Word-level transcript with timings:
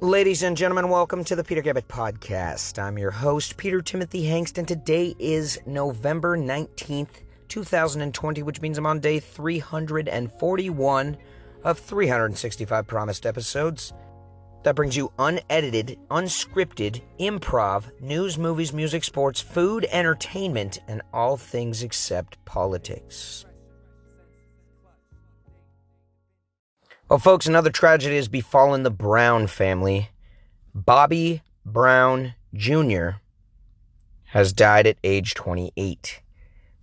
Ladies 0.00 0.42
and 0.42 0.56
gentlemen, 0.56 0.88
welcome 0.88 1.22
to 1.22 1.36
the 1.36 1.44
Peter 1.44 1.62
Gabbett 1.62 1.86
Podcast. 1.86 2.82
I'm 2.82 2.98
your 2.98 3.12
host, 3.12 3.56
Peter 3.56 3.80
Timothy 3.80 4.24
Hengst, 4.24 4.58
and 4.58 4.66
today 4.66 5.14
is 5.20 5.60
November 5.66 6.36
19th, 6.36 7.22
2020, 7.48 8.42
which 8.42 8.60
means 8.60 8.76
I'm 8.76 8.86
on 8.86 8.98
day 8.98 9.20
341 9.20 11.16
of 11.62 11.78
365 11.78 12.86
promised 12.88 13.24
episodes. 13.24 13.92
That 14.64 14.74
brings 14.74 14.96
you 14.96 15.12
unedited, 15.18 15.96
unscripted, 16.10 17.00
improv, 17.20 17.84
news, 18.00 18.36
movies, 18.36 18.72
music, 18.72 19.04
sports, 19.04 19.40
food, 19.40 19.86
entertainment, 19.90 20.80
and 20.88 21.02
all 21.12 21.36
things 21.36 21.84
except 21.84 22.44
politics. 22.44 23.46
Well, 27.06 27.18
folks, 27.18 27.44
another 27.44 27.68
tragedy 27.68 28.16
has 28.16 28.28
befallen 28.28 28.82
the 28.82 28.90
Brown 28.90 29.46
family. 29.46 30.08
Bobby 30.74 31.42
Brown 31.66 32.34
Jr. 32.54 33.10
has 34.28 34.54
died 34.54 34.86
at 34.86 34.96
age 35.04 35.34
28, 35.34 36.22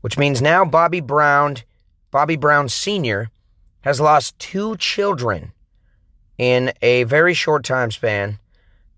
which 0.01 0.19
means 0.19 0.39
now 0.39 0.63
Bobby 0.63 0.99
Brown, 0.99 1.57
Bobby 2.11 2.35
Brown 2.35 2.69
Sr., 2.69 3.31
has 3.81 3.99
lost 3.99 4.37
two 4.37 4.77
children 4.77 5.53
in 6.37 6.71
a 6.83 7.03
very 7.05 7.33
short 7.33 7.63
time 7.63 7.89
span, 7.89 8.37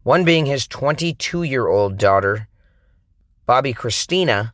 one 0.04 0.26
being 0.26 0.46
his 0.46 0.68
22 0.68 1.44
year 1.44 1.68
old 1.68 1.98
daughter, 1.98 2.50
Bobbi 3.48 3.74
Kristina, 3.74 4.52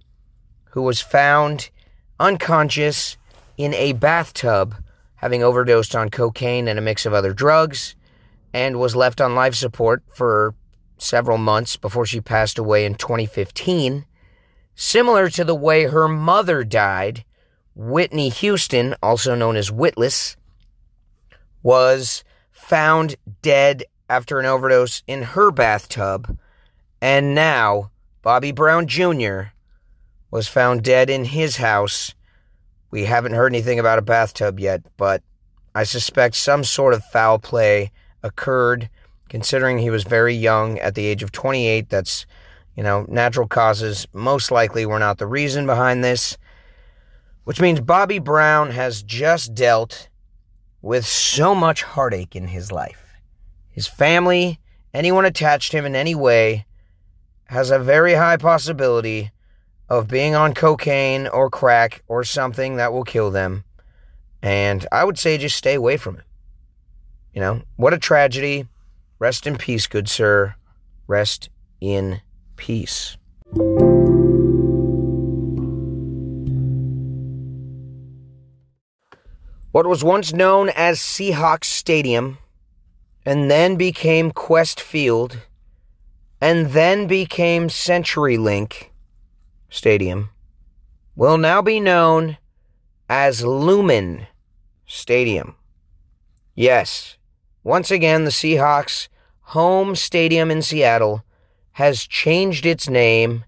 who 0.71 0.83
was 0.83 1.01
found 1.01 1.71
unconscious 2.19 3.17
in 3.57 3.73
a 3.73 3.93
bathtub 3.93 4.75
having 5.19 5.43
overdosed 5.43 5.95
on 5.95 6.09
cocaine 6.09 6.67
and 6.67 6.79
a 6.79 6.81
mix 6.81 7.05
of 7.05 7.13
other 7.13 7.33
drugs, 7.33 7.95
and 8.53 8.79
was 8.79 8.95
left 8.95 9.21
on 9.21 9.35
life 9.35 9.55
support 9.55 10.03
for 10.13 10.55
several 10.97 11.37
months 11.37 11.77
before 11.77 12.05
she 12.05 12.21
passed 12.21 12.57
away 12.57 12.85
in 12.85 12.95
2015. 12.95 14.05
Similar 14.75 15.29
to 15.31 15.43
the 15.43 15.55
way 15.55 15.85
her 15.85 16.07
mother 16.07 16.63
died, 16.63 17.25
Whitney 17.75 18.29
Houston, 18.29 18.95
also 19.03 19.35
known 19.35 19.55
as 19.55 19.71
Witless, 19.71 20.37
was 21.61 22.23
found 22.51 23.15
dead 23.41 23.83
after 24.09 24.39
an 24.39 24.45
overdose 24.45 25.03
in 25.05 25.23
her 25.23 25.51
bathtub, 25.51 26.37
and 27.01 27.35
now 27.35 27.91
Bobby 28.21 28.51
Brown 28.51 28.87
Jr. 28.87 29.51
was 30.31 30.47
found 30.47 30.83
dead 30.83 31.09
in 31.09 31.25
his 31.25 31.57
house 31.57 32.13
we 32.91 33.05
haven't 33.05 33.33
heard 33.33 33.51
anything 33.53 33.79
about 33.79 33.99
a 33.99 34.03
bathtub 34.03 34.59
yet, 34.59 34.81
but 34.97 35.21
I 35.75 35.83
suspect 35.83 36.35
some 36.35 36.63
sort 36.63 36.93
of 36.93 37.03
foul 37.05 37.39
play 37.39 37.91
occurred 38.23 38.89
considering 39.29 39.77
he 39.77 39.91
was 39.91 40.03
very 40.03 40.33
young 40.33 40.79
at 40.79 40.95
the 40.95 41.05
age 41.05 41.21
of 41.23 41.31
28. 41.31 41.89
That's, 41.89 42.25
you 42.75 42.83
know, 42.83 43.05
natural 43.07 43.47
causes 43.47 44.07
most 44.11 44.51
likely 44.51 44.85
were 44.85 44.99
not 44.99 45.19
the 45.19 45.27
reason 45.27 45.65
behind 45.65 46.03
this, 46.03 46.37
which 47.43 47.61
means 47.61 47.79
Bobby 47.79 48.19
Brown 48.19 48.71
has 48.71 49.03
just 49.03 49.53
dealt 49.53 50.09
with 50.81 51.05
so 51.05 51.53
much 51.53 51.83
heartache 51.83 52.35
in 52.35 52.47
his 52.47 52.71
life. 52.71 53.05
His 53.69 53.87
family, 53.87 54.59
anyone 54.93 55.25
attached 55.25 55.71
to 55.71 55.77
him 55.77 55.85
in 55.85 55.95
any 55.95 56.15
way, 56.15 56.65
has 57.45 57.69
a 57.69 57.79
very 57.79 58.13
high 58.13 58.37
possibility 58.37 59.31
of 59.89 60.07
being 60.07 60.35
on 60.35 60.53
cocaine 60.53 61.27
or 61.27 61.49
crack 61.49 62.03
or 62.07 62.23
something 62.23 62.75
that 62.75 62.93
will 62.93 63.03
kill 63.03 63.31
them. 63.31 63.63
And 64.41 64.85
I 64.91 65.03
would 65.03 65.17
say 65.17 65.37
just 65.37 65.57
stay 65.57 65.73
away 65.73 65.97
from 65.97 66.17
it. 66.17 66.23
You 67.33 67.41
know, 67.41 67.61
what 67.75 67.93
a 67.93 67.97
tragedy. 67.97 68.67
Rest 69.17 69.47
in 69.47 69.57
peace, 69.57 69.87
good 69.87 70.07
sir. 70.07 70.55
Rest 71.07 71.49
in 71.81 72.21
peace. 72.55 73.17
What 79.71 79.85
was 79.85 80.03
once 80.03 80.33
known 80.33 80.69
as 80.69 80.99
Seahawks 80.99 81.65
Stadium 81.65 82.37
and 83.25 83.51
then 83.51 83.75
became 83.75 84.31
Qwest 84.31 84.79
Field 84.79 85.39
and 86.41 86.67
then 86.67 87.07
became 87.07 87.67
CenturyLink 87.67 88.88
Stadium 89.69 90.29
will 91.15 91.37
now 91.37 91.61
be 91.61 91.79
known 91.79 92.37
as 93.07 93.43
Lumen 93.43 94.27
Stadium. 94.85 95.55
Yes, 96.55 97.17
once 97.63 97.91
again, 97.91 98.23
the 98.23 98.31
Seahawks' 98.31 99.07
home 99.41 99.95
stadium 99.95 100.49
in 100.49 100.61
Seattle 100.61 101.23
has 101.73 102.07
changed 102.07 102.65
its 102.65 102.89
name 102.89 103.45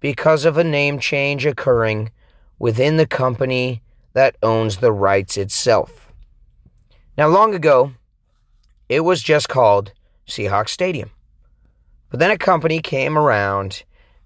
because 0.00 0.44
of 0.44 0.58
a 0.58 0.64
name 0.64 0.98
change 0.98 1.46
occurring 1.46 2.10
within 2.58 2.96
the 2.96 3.06
company 3.06 3.82
that 4.12 4.36
owns 4.42 4.76
the 4.76 4.92
rights 4.92 5.36
itself. 5.36 6.12
Now, 7.16 7.28
long 7.28 7.54
ago, 7.54 7.92
it 8.88 9.00
was 9.00 9.22
just 9.22 9.48
called 9.48 9.92
Seahawks 10.26 10.68
Stadium. 10.68 11.10
But 12.10 12.20
then 12.20 12.30
a 12.30 12.38
company 12.38 12.80
came 12.80 13.16
around 13.16 13.84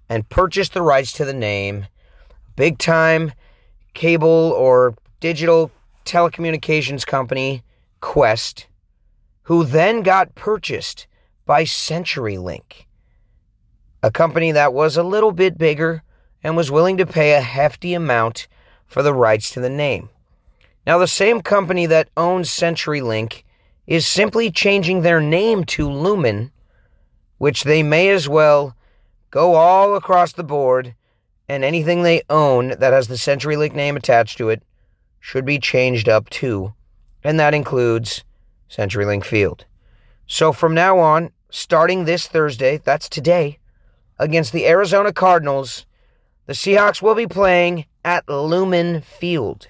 and 0.09 0.29
purchased 0.29 0.73
the 0.73 0.81
rights 0.81 1.11
to 1.13 1.25
the 1.25 1.33
name. 1.33 1.87
Big 2.55 2.77
time 2.77 3.33
cable 3.93 4.53
or 4.55 4.95
digital 5.19 5.71
telecommunications 6.05 7.05
company, 7.05 7.63
Qwest, 8.01 8.65
who 9.43 9.63
then 9.63 10.01
got 10.01 10.35
purchased 10.35 11.07
by 11.45 11.63
CenturyLink, 11.63 12.85
a 14.03 14.11
company 14.11 14.51
that 14.51 14.73
was 14.73 14.97
a 14.97 15.03
little 15.03 15.31
bit 15.31 15.57
bigger 15.57 16.03
and 16.43 16.55
was 16.55 16.71
willing 16.71 16.97
to 16.97 17.05
pay 17.05 17.33
a 17.33 17.41
hefty 17.41 17.93
amount 17.93 18.47
for 18.85 19.01
the 19.01 19.13
rights 19.13 19.49
to 19.51 19.59
the 19.59 19.69
name. 19.69 20.09
Now, 20.85 20.97
the 20.97 21.07
same 21.07 21.41
company 21.41 21.85
that 21.87 22.09
owns 22.15 22.49
CenturyLink 22.49 23.43
is 23.87 24.07
simply 24.07 24.51
changing 24.51 25.01
their 25.01 25.19
name 25.19 25.63
to 25.65 25.89
Lumen, 25.89 26.51
which 27.37 27.63
they 27.63 27.83
may 27.83 28.09
as 28.09 28.29
well 28.29 28.76
go 29.31 29.55
all 29.55 29.95
across 29.95 30.33
the 30.33 30.43
board, 30.43 30.95
and 31.49 31.63
anything 31.63 32.03
they 32.03 32.21
own 32.29 32.69
that 32.79 32.93
has 32.93 33.07
the 33.07 33.15
CenturyLink 33.15 33.73
name 33.73 33.95
attached 33.95 34.37
to 34.37 34.49
it 34.49 34.63
should 35.19 35.45
be 35.45 35.59
changed 35.59 36.07
up 36.07 36.29
too, 36.29 36.73
and 37.23 37.39
that 37.39 37.53
includes 37.53 38.23
CenturyLink 38.69 39.23
Field. 39.23 39.65
So 40.25 40.51
from 40.51 40.73
now 40.73 40.99
on, 40.99 41.31
starting 41.49 42.05
this 42.05 42.27
Thursday, 42.27 42.77
that's 42.77 43.09
today, 43.09 43.59
against 44.19 44.51
the 44.51 44.67
Arizona 44.67 45.13
Cardinals, 45.13 45.85
the 46.45 46.53
Seahawks 46.53 47.01
will 47.01 47.15
be 47.15 47.27
playing 47.27 47.85
at 48.03 48.27
Lumen 48.27 49.01
Field. 49.01 49.67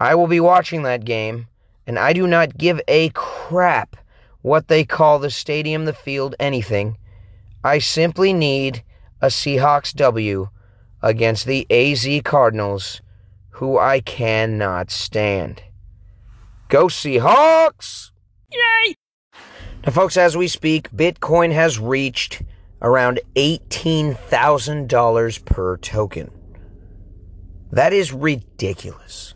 I 0.00 0.14
will 0.14 0.26
be 0.26 0.40
watching 0.40 0.82
that 0.82 1.04
game, 1.04 1.48
and 1.86 1.98
I 1.98 2.12
do 2.12 2.26
not 2.26 2.56
give 2.56 2.80
a 2.88 3.10
crap 3.10 3.96
what 4.42 4.68
they 4.68 4.84
call 4.84 5.18
the 5.18 5.30
stadium, 5.30 5.84
the 5.84 5.92
field, 5.92 6.34
anything. 6.38 6.96
I 7.64 7.78
simply 7.78 8.32
need 8.34 8.84
a 9.22 9.28
Seahawks 9.28 9.94
W 9.94 10.50
against 11.00 11.46
the 11.46 11.66
AZ 11.70 12.06
Cardinals, 12.22 13.00
who 13.52 13.78
I 13.78 14.00
cannot 14.00 14.90
stand. 14.90 15.62
Go 16.68 16.88
Seahawks! 16.88 18.10
Yay! 18.52 18.96
Now, 19.86 19.92
folks, 19.92 20.18
as 20.18 20.36
we 20.36 20.46
speak, 20.46 20.90
Bitcoin 20.90 21.52
has 21.52 21.78
reached 21.78 22.42
around 22.82 23.20
$18,000 23.34 25.44
per 25.46 25.78
token. 25.78 26.30
That 27.72 27.94
is 27.94 28.12
ridiculous. 28.12 29.34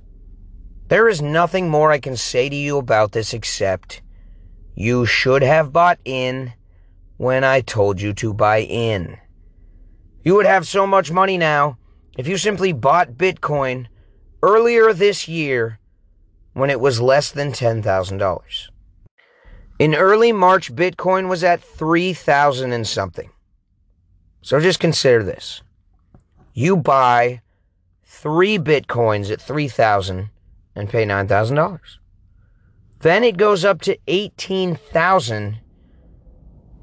There 0.89 1.09
is 1.09 1.23
nothing 1.23 1.71
more 1.71 1.91
I 1.91 1.99
can 1.99 2.17
say 2.17 2.51
to 2.51 2.57
you 2.57 2.77
about 2.77 3.13
this 3.13 3.33
except 3.33 4.03
you 4.75 5.07
should 5.07 5.43
have 5.43 5.73
bought 5.73 5.99
in 6.05 6.53
when 7.19 7.45
I 7.45 7.61
told 7.61 8.01
you 8.01 8.15
to 8.15 8.33
buy 8.33 8.63
in. 8.63 9.19
You 10.25 10.35
would 10.35 10.47
have 10.47 10.67
so 10.67 10.87
much 10.87 11.11
money 11.11 11.37
now 11.37 11.77
if 12.17 12.27
you 12.27 12.39
simply 12.39 12.73
bought 12.73 13.13
Bitcoin 13.13 13.87
earlier 14.43 14.93
this 14.93 15.29
year 15.29 15.79
when 16.55 16.71
it 16.71 16.81
was 16.81 17.01
less 17.01 17.31
than 17.31 17.53
$10,000. 17.53 18.69
In 19.79 19.95
early 19.95 20.33
March, 20.33 20.75
Bitcoin 20.75 21.29
was 21.29 21.45
at 21.45 21.63
3,000 21.63 22.73
and 22.73 22.87
something. 22.87 23.31
So 24.43 24.61
just 24.61 24.81
consider 24.81 25.23
this. 25.23 25.63
You 26.55 26.77
buy 26.77 27.43
three 28.05 28.59
Bitcoins 28.59 29.31
at 29.31 29.41
3,000 29.41 30.31
and 30.75 30.89
pay 30.89 31.05
$9,000. 31.05 31.81
Then 33.01 33.23
it 33.23 33.37
goes 33.37 33.65
up 33.65 33.81
to 33.83 33.99
18,000 34.07 35.59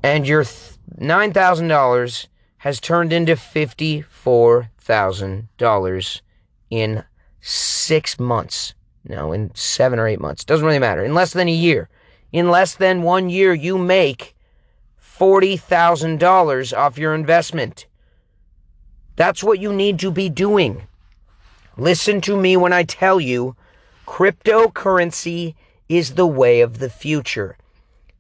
and 0.06 0.28
your 0.28 0.44
$9,000 0.44 2.28
has 2.58 2.80
turned 2.80 3.12
into 3.12 3.34
$54,000 3.34 6.22
in 6.70 7.04
six 7.42 8.20
months. 8.20 8.76
No, 9.04 9.32
in 9.32 9.50
seven 9.56 9.98
or 9.98 10.08
eight 10.08 10.22
months. 10.22 10.46
Doesn't 10.46 10.66
really 10.66 10.78
matter. 10.78 11.04
In 11.04 11.16
less 11.16 11.34
than 11.34 11.48
a 11.48 11.52
year. 11.52 11.90
In 12.32 12.50
less 12.50 12.76
than 12.76 13.02
one 13.02 13.32
year, 13.32 13.52
you 13.52 13.80
make 13.80 14.36
$40,000 15.02 16.78
off 16.78 17.00
your 17.00 17.16
investment. 17.16 17.88
That's 19.16 19.44
what 19.44 19.60
you 19.60 19.74
need 19.74 19.98
to 20.00 20.12
be 20.12 20.30
doing. 20.30 20.84
Listen 21.78 22.22
to 22.22 22.38
me 22.38 22.56
when 22.58 22.74
I 22.74 22.84
tell 22.84 23.20
you 23.20 23.56
cryptocurrency 24.06 25.56
is 25.90 26.14
the 26.14 26.28
way 26.28 26.62
of 26.62 26.78
the 26.78 26.92
future. 26.92 27.58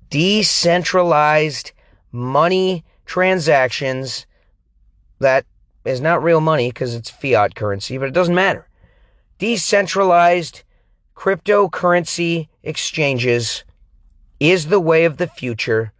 Decentralized 0.09 1.73
money 2.15 2.83
transactions 3.05 4.25
that 5.19 5.45
is 5.83 6.01
not 6.01 6.23
real 6.23 6.41
money 6.41 6.69
because 6.69 6.95
it's 6.95 7.09
fiat 7.09 7.55
currency, 7.55 7.97
but 7.97 8.07
it 8.07 8.13
doesn't 8.13 8.33
matter. 8.33 8.67
Decentralized 9.37 10.63
cryptocurrency 11.15 12.47
exchanges 12.63 13.63
is 14.39 14.67
the 14.67 14.79
way 14.79 15.05
of 15.05 15.17
the 15.17 15.27
future. 15.27 15.93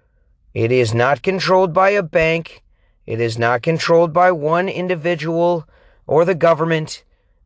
It 0.53 0.71
is 0.71 0.93
not 0.93 1.21
controlled 1.21 1.73
by 1.73 1.91
a 1.91 2.03
bank. 2.03 2.63
It 3.05 3.21
is 3.21 3.37
not 3.37 3.61
controlled 3.61 4.13
by 4.13 4.31
one 4.31 4.67
individual 4.67 5.67
or 6.07 6.25
the 6.25 6.35
government. 6.35 7.03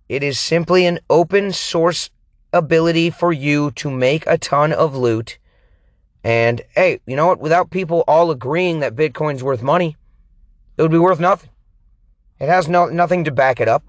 It 0.07 0.23
is 0.23 0.39
simply 0.39 0.85
an 0.85 0.99
open 1.09 1.51
source 1.51 2.09
ability 2.53 3.09
for 3.09 3.31
you 3.31 3.71
to 3.71 3.91
make 3.91 4.25
a 4.25 4.37
ton 4.37 4.71
of 4.73 4.95
loot. 4.95 5.37
And 6.23 6.61
hey, 6.75 6.99
you 7.05 7.15
know 7.15 7.27
what? 7.27 7.39
Without 7.39 7.69
people 7.69 8.03
all 8.07 8.31
agreeing 8.31 8.79
that 8.79 8.95
Bitcoin's 8.95 9.43
worth 9.43 9.61
money, 9.61 9.95
it 10.77 10.81
would 10.81 10.91
be 10.91 10.97
worth 10.97 11.19
nothing. 11.19 11.49
It 12.39 12.49
has 12.49 12.67
no, 12.67 12.87
nothing 12.87 13.23
to 13.25 13.31
back 13.31 13.59
it 13.59 13.67
up. 13.67 13.83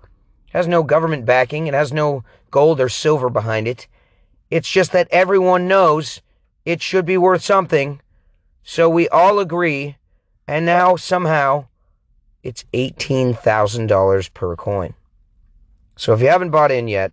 It 0.48 0.52
has 0.52 0.66
no 0.66 0.82
government 0.82 1.24
backing. 1.24 1.66
It 1.66 1.74
has 1.74 1.92
no 1.92 2.24
gold 2.50 2.80
or 2.80 2.88
silver 2.88 3.30
behind 3.30 3.68
it. 3.68 3.86
It's 4.50 4.70
just 4.70 4.92
that 4.92 5.08
everyone 5.10 5.68
knows 5.68 6.20
it 6.64 6.82
should 6.82 7.06
be 7.06 7.16
worth 7.16 7.42
something. 7.42 8.00
So 8.62 8.88
we 8.88 9.08
all 9.08 9.38
agree. 9.38 9.96
And 10.46 10.66
now 10.66 10.96
somehow 10.96 11.66
it's 12.42 12.64
$18,000 12.72 14.34
per 14.34 14.56
coin. 14.56 14.94
So 15.96 16.12
if 16.12 16.20
you 16.20 16.28
haven't 16.28 16.50
bought 16.50 16.72
in 16.72 16.88
yet, 16.88 17.12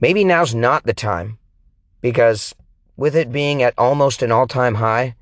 maybe 0.00 0.24
now's 0.24 0.54
not 0.54 0.84
the 0.84 0.94
time 0.94 1.38
because 2.00 2.54
with 3.02 3.16
it 3.16 3.32
being 3.32 3.64
at 3.64 3.74
almost 3.76 4.22
an 4.22 4.30
all 4.30 4.46
time 4.46 4.76
high, 4.76 5.16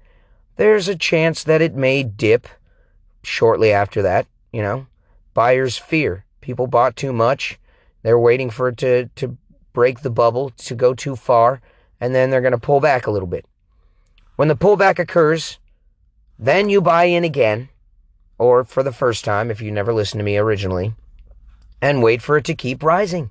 there's 0.57 0.87
a 0.87 0.95
chance 0.95 1.43
that 1.45 1.63
it 1.63 1.75
may 1.75 2.03
dip 2.03 2.47
shortly 3.23 3.73
after 3.73 4.03
that. 4.03 4.27
You 4.53 4.61
know, 4.61 4.87
buyers 5.33 5.79
fear. 5.79 6.27
People 6.43 6.67
bought 6.67 6.95
too 6.95 7.11
much. 7.11 7.59
They're 8.03 8.19
waiting 8.19 8.51
for 8.51 8.69
it 8.69 8.77
to, 8.77 9.07
to 9.17 9.39
break 9.73 10.01
the 10.01 10.11
bubble, 10.11 10.51
to 10.59 10.75
go 10.75 10.93
too 10.93 11.17
far, 11.17 11.63
and 11.99 12.15
then 12.15 12.29
they're 12.29 12.43
going 12.43 12.53
to 12.53 12.59
pull 12.59 12.81
back 12.81 13.07
a 13.07 13.11
little 13.11 13.27
bit. 13.27 13.47
When 14.37 14.49
the 14.49 14.57
pullback 14.57 14.99
occurs, 14.99 15.59
then 16.39 16.69
you 16.69 16.83
buy 16.83 17.05
in 17.05 17.25
again, 17.25 17.71
or 18.37 18.63
for 18.63 18.83
the 18.83 18.93
first 18.93 19.25
time 19.25 19.51
if 19.51 19.63
you 19.63 19.71
never 19.71 19.95
listened 19.95 20.21
to 20.21 20.25
me 20.25 20.37
originally, 20.37 20.93
and 21.81 22.03
wait 22.03 22.21
for 22.21 22.37
it 22.37 22.45
to 22.45 22.55
keep 22.55 22.83
rising. 22.83 23.31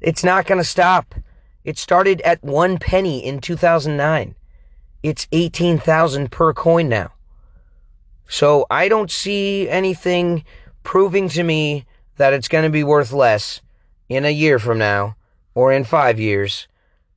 It's 0.00 0.22
not 0.22 0.46
going 0.46 0.58
to 0.58 0.64
stop. 0.64 1.16
It 1.66 1.78
started 1.78 2.20
at 2.20 2.44
one 2.44 2.78
penny 2.78 3.18
in 3.18 3.40
2009. 3.40 4.36
It's 5.02 5.26
18,000 5.32 6.30
per 6.30 6.54
coin 6.54 6.88
now. 6.88 7.10
So 8.28 8.66
I 8.70 8.88
don't 8.88 9.10
see 9.10 9.68
anything 9.68 10.44
proving 10.84 11.28
to 11.30 11.42
me 11.42 11.84
that 12.18 12.32
it's 12.32 12.46
going 12.46 12.62
to 12.62 12.70
be 12.70 12.84
worth 12.84 13.12
less 13.12 13.62
in 14.08 14.24
a 14.24 14.30
year 14.30 14.60
from 14.60 14.78
now 14.78 15.16
or 15.56 15.72
in 15.72 15.82
five 15.82 16.20
years. 16.20 16.68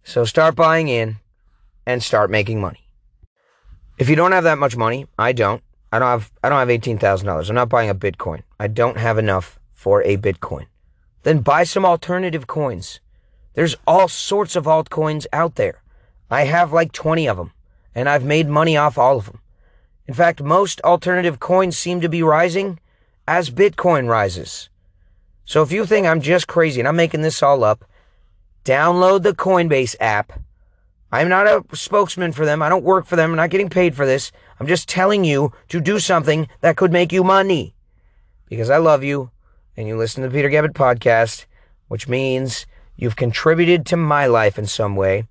So 0.03 0.25
start 0.25 0.55
buying 0.55 0.87
in 0.87 1.17
and 1.85 2.01
start 2.01 2.31
making 2.31 2.59
money. 2.59 2.87
If 3.99 4.09
you 4.09 4.15
don't 4.15 4.31
have 4.31 4.45
that 4.45 4.57
much 4.57 4.75
money, 4.75 5.05
I 5.19 5.31
don't. 5.31 5.61
I 5.91 5.99
don't 5.99 6.07
have 6.07 6.31
I 6.43 6.49
don't 6.49 6.59
have 6.59 6.69
eighteen 6.71 6.97
thousand 6.97 7.27
dollars. 7.27 7.49
I'm 7.49 7.55
not 7.55 7.69
buying 7.69 7.89
a 7.89 7.95
Bitcoin. 7.95 8.41
I 8.59 8.67
don't 8.67 8.97
have 8.97 9.17
enough 9.17 9.59
for 9.73 10.01
a 10.03 10.17
Bitcoin. 10.17 10.65
Then 11.23 11.39
buy 11.39 11.63
some 11.65 11.85
alternative 11.85 12.47
coins. 12.47 12.99
There's 13.53 13.75
all 13.87 14.07
sorts 14.07 14.55
of 14.55 14.65
altcoins 14.65 15.25
out 15.33 15.55
there. 15.55 15.81
I 16.29 16.45
have 16.45 16.71
like 16.71 16.91
20 16.91 17.27
of 17.27 17.37
them, 17.37 17.51
and 17.95 18.07
I've 18.07 18.23
made 18.23 18.47
money 18.47 18.77
off 18.77 18.97
all 18.97 19.17
of 19.17 19.25
them. 19.25 19.41
In 20.07 20.13
fact, 20.13 20.41
most 20.41 20.81
alternative 20.81 21.39
coins 21.39 21.77
seem 21.77 22.01
to 22.01 22.09
be 22.09 22.23
rising 22.23 22.79
as 23.27 23.49
Bitcoin 23.49 24.07
rises. 24.07 24.69
So 25.45 25.63
if 25.63 25.71
you 25.71 25.85
think 25.85 26.05
I'm 26.05 26.21
just 26.21 26.47
crazy 26.47 26.79
and 26.79 26.87
I'm 26.87 26.95
making 26.95 27.21
this 27.21 27.41
all 27.41 27.63
up, 27.63 27.85
download 28.65 29.23
the 29.23 29.33
Coinbase 29.33 29.95
app. 29.99 30.33
I'm 31.11 31.27
not 31.27 31.47
a 31.47 31.63
spokesman 31.75 32.31
for 32.31 32.45
them. 32.45 32.61
I 32.61 32.69
don't 32.69 32.83
work 32.83 33.07
for 33.07 33.15
them. 33.15 33.31
I'm 33.31 33.37
not 33.37 33.49
getting 33.49 33.69
paid 33.69 33.95
for 33.95 34.05
this. 34.05 34.31
I'm 34.59 34.67
just 34.67 34.87
telling 34.87 35.23
you 35.23 35.51
to 35.69 35.81
do 35.81 35.99
something 35.99 36.47
that 36.61 36.77
could 36.77 36.91
make 36.91 37.11
you 37.11 37.23
money. 37.23 37.73
Because 38.47 38.69
I 38.69 38.77
love 38.77 39.03
you 39.03 39.31
and 39.75 39.87
you 39.87 39.97
listen 39.97 40.21
to 40.21 40.29
the 40.29 40.35
Peter 40.35 40.49
Gabbett 40.49 40.73
podcast, 40.73 41.45
which 41.87 42.07
means 42.07 42.67
you've 42.99 43.15
contributed 43.15 43.85
to 43.85 43.95
my 43.95 44.25
life 44.25 44.59
in 44.59 44.65
some 44.65 44.95
way. 44.97 45.25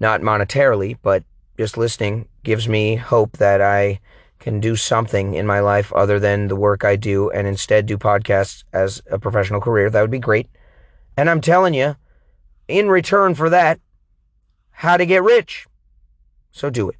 Not 0.00 0.22
monetarily, 0.22 0.96
but 1.02 1.24
just 1.58 1.76
listening 1.76 2.26
gives 2.42 2.68
me 2.68 2.96
hope 2.96 3.36
that 3.36 3.60
I 3.60 4.00
can 4.38 4.60
do 4.60 4.76
something 4.76 5.34
in 5.34 5.46
my 5.46 5.60
life 5.60 5.92
other 5.92 6.18
than 6.18 6.48
the 6.48 6.56
work 6.56 6.84
I 6.84 6.96
do 6.96 7.30
and 7.30 7.46
instead 7.46 7.84
do 7.84 7.98
podcasts 7.98 8.64
as 8.72 9.02
a 9.10 9.18
professional 9.18 9.60
career. 9.60 9.90
That 9.90 10.00
would 10.00 10.10
be 10.10 10.18
great. 10.18 10.48
And 11.18 11.28
I'm 11.28 11.42
telling 11.42 11.74
you, 11.74 11.96
in 12.66 12.88
return 12.88 13.34
for 13.34 13.50
that, 13.50 13.78
how 14.70 14.96
to 14.96 15.04
get 15.04 15.22
rich. 15.22 15.66
So 16.50 16.70
do 16.70 16.88
it. 16.88 16.96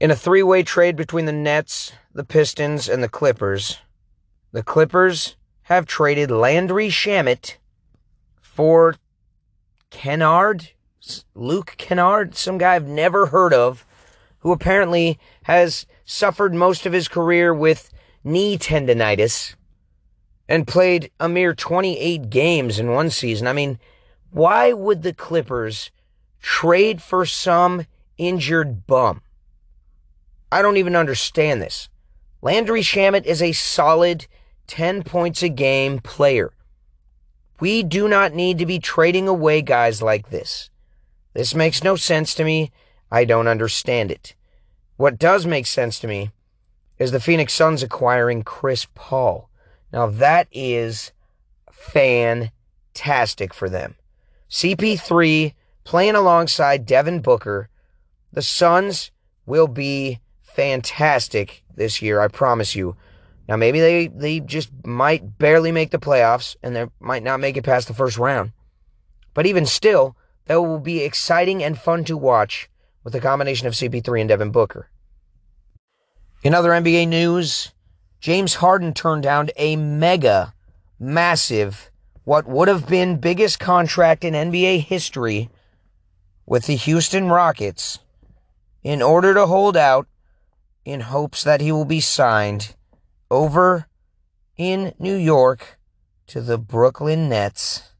In 0.00 0.12
a 0.12 0.16
three 0.16 0.44
way 0.44 0.62
trade 0.62 0.94
between 0.94 1.24
the 1.24 1.32
Nets, 1.32 1.92
the 2.14 2.22
Pistons, 2.22 2.88
and 2.88 3.02
the 3.02 3.08
Clippers, 3.08 3.78
the 4.52 4.62
Clippers 4.62 5.36
have 5.62 5.86
traded 5.86 6.30
Landry 6.30 6.88
Shamet 6.88 7.56
for 8.40 8.94
Kennard, 9.90 10.68
Luke 11.34 11.74
Kennard, 11.78 12.36
some 12.36 12.58
guy 12.58 12.76
I've 12.76 12.86
never 12.86 13.26
heard 13.26 13.52
of, 13.52 13.84
who 14.38 14.52
apparently 14.52 15.18
has 15.44 15.84
suffered 16.04 16.54
most 16.54 16.86
of 16.86 16.92
his 16.92 17.08
career 17.08 17.52
with 17.52 17.90
knee 18.22 18.56
tendonitis 18.56 19.56
and 20.48 20.64
played 20.64 21.10
a 21.18 21.28
mere 21.28 21.54
28 21.54 22.30
games 22.30 22.78
in 22.78 22.92
one 22.92 23.10
season. 23.10 23.48
I 23.48 23.52
mean, 23.52 23.80
why 24.30 24.72
would 24.72 25.02
the 25.02 25.12
Clippers 25.12 25.90
trade 26.40 27.02
for 27.02 27.26
some 27.26 27.84
injured 28.16 28.86
bum? 28.86 29.22
I 30.50 30.62
don't 30.62 30.76
even 30.76 30.96
understand 30.96 31.60
this. 31.60 31.88
Landry 32.40 32.80
Shamet 32.80 33.24
is 33.24 33.42
a 33.42 33.52
solid 33.52 34.26
10 34.68 35.02
points 35.02 35.42
a 35.42 35.48
game 35.48 35.98
player. 35.98 36.52
We 37.60 37.82
do 37.82 38.08
not 38.08 38.34
need 38.34 38.58
to 38.58 38.66
be 38.66 38.78
trading 38.78 39.26
away 39.26 39.62
guys 39.62 40.00
like 40.00 40.30
this. 40.30 40.70
This 41.34 41.54
makes 41.54 41.82
no 41.82 41.96
sense 41.96 42.34
to 42.34 42.44
me. 42.44 42.70
I 43.10 43.24
don't 43.24 43.48
understand 43.48 44.10
it. 44.10 44.34
What 44.96 45.18
does 45.18 45.46
make 45.46 45.66
sense 45.66 45.98
to 46.00 46.06
me 46.06 46.30
is 46.98 47.10
the 47.10 47.20
Phoenix 47.20 47.52
Suns 47.52 47.82
acquiring 47.82 48.42
Chris 48.42 48.86
Paul. 48.94 49.48
Now 49.92 50.06
that 50.06 50.48
is 50.52 51.12
fantastic 51.70 53.54
for 53.54 53.68
them. 53.68 53.96
CP3 54.50 55.54
playing 55.84 56.14
alongside 56.14 56.86
Devin 56.86 57.20
Booker. 57.20 57.68
The 58.32 58.42
Suns 58.42 59.10
will 59.46 59.68
be 59.68 60.20
fantastic 60.58 61.62
this 61.76 62.02
year, 62.02 62.20
I 62.20 62.26
promise 62.26 62.74
you. 62.74 62.96
Now 63.48 63.54
maybe 63.54 63.78
they, 63.78 64.08
they 64.08 64.40
just 64.40 64.70
might 64.84 65.38
barely 65.38 65.70
make 65.70 65.92
the 65.92 66.00
playoffs 66.00 66.56
and 66.64 66.74
they 66.74 66.86
might 66.98 67.22
not 67.22 67.38
make 67.38 67.56
it 67.56 67.62
past 67.62 67.86
the 67.86 67.94
first 67.94 68.18
round. 68.18 68.50
But 69.34 69.46
even 69.46 69.66
still, 69.66 70.16
that 70.46 70.60
will 70.60 70.80
be 70.80 71.04
exciting 71.04 71.62
and 71.62 71.78
fun 71.78 72.02
to 72.06 72.16
watch 72.16 72.68
with 73.04 73.12
the 73.12 73.20
combination 73.20 73.68
of 73.68 73.74
CP3 73.74 74.18
and 74.18 74.28
Devin 74.28 74.50
Booker. 74.50 74.90
In 76.42 76.54
other 76.54 76.70
NBA 76.70 77.06
news, 77.06 77.70
James 78.18 78.56
Harden 78.56 78.92
turned 78.92 79.22
down 79.22 79.50
a 79.56 79.76
mega, 79.76 80.54
massive, 80.98 81.92
what 82.24 82.48
would 82.48 82.66
have 82.66 82.88
been 82.88 83.20
biggest 83.20 83.60
contract 83.60 84.24
in 84.24 84.34
NBA 84.34 84.80
history 84.80 85.50
with 86.46 86.66
the 86.66 86.74
Houston 86.74 87.28
Rockets 87.28 88.00
in 88.82 89.02
order 89.02 89.34
to 89.34 89.46
hold 89.46 89.76
out 89.76 90.08
in 90.88 91.00
hopes 91.00 91.44
that 91.44 91.60
he 91.60 91.70
will 91.70 91.84
be 91.84 92.00
signed 92.00 92.74
over 93.30 93.86
in 94.56 94.94
New 94.98 95.14
York 95.14 95.78
to 96.26 96.40
the 96.40 96.56
Brooklyn 96.56 97.28
Nets 97.28 97.92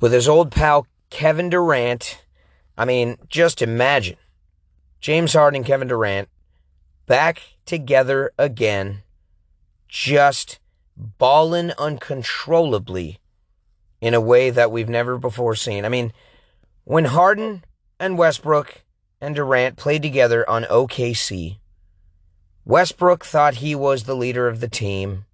with 0.00 0.12
his 0.12 0.28
old 0.28 0.50
pal 0.50 0.86
Kevin 1.08 1.48
Durant. 1.48 2.22
I 2.76 2.84
mean, 2.84 3.16
just 3.30 3.62
imagine 3.62 4.18
James 5.00 5.32
Harden 5.32 5.56
and 5.56 5.66
Kevin 5.66 5.88
Durant 5.88 6.28
back 7.06 7.40
together 7.64 8.30
again. 8.36 9.02
Just 9.88 10.60
balling 10.94 11.70
uncontrollably 11.78 13.18
in 14.02 14.12
a 14.12 14.20
way 14.20 14.50
that 14.50 14.70
we've 14.70 14.90
never 14.90 15.16
before 15.16 15.54
seen. 15.54 15.86
I 15.86 15.88
mean, 15.88 16.12
when 16.84 17.06
Harden 17.06 17.64
and 17.98 18.18
Westbrook 18.18 18.82
and 19.22 19.36
Durant 19.36 19.76
played 19.76 20.02
together 20.02 20.48
on 20.50 20.64
OKC, 20.64 21.58
Westbrook 22.64 23.24
thought 23.24 23.54
he 23.54 23.74
was 23.74 24.02
the 24.04 24.16
leader 24.16 24.48
of 24.48 24.58
the 24.58 24.68
team. 24.68 25.26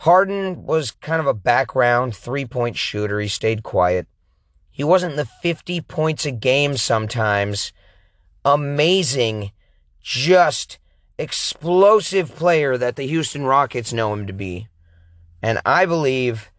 Harden 0.00 0.66
was 0.66 0.90
kind 0.90 1.20
of 1.20 1.26
a 1.26 1.32
background 1.32 2.14
three 2.16 2.44
point 2.44 2.76
shooter. 2.76 3.20
He 3.20 3.28
stayed 3.28 3.62
quiet. 3.62 4.08
He 4.70 4.82
wasn't 4.84 5.16
the 5.16 5.24
50 5.24 5.80
points 5.82 6.26
a 6.26 6.32
game 6.32 6.76
sometimes. 6.76 7.72
Amazing, 8.44 9.52
just 10.02 10.78
explosive 11.16 12.34
player 12.34 12.76
that 12.76 12.96
the 12.96 13.06
Houston 13.06 13.44
Rockets 13.44 13.92
know 13.92 14.12
him 14.12 14.26
to 14.26 14.32
be. 14.32 14.66
And 15.40 15.60
I 15.64 15.86
believe 15.86 16.50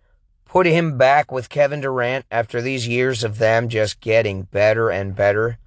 put 0.45 0.65
him 0.65 0.97
back 0.97 1.29
with 1.29 1.49
Kevin 1.49 1.81
Durant 1.81 2.25
after 2.31 2.61
these 2.61 2.87
years 2.87 3.23
of 3.23 3.37
them 3.37 3.67
just 3.67 3.99
getting 3.99 4.43
better 4.43 4.89
and 4.89 5.13
better. 5.13 5.59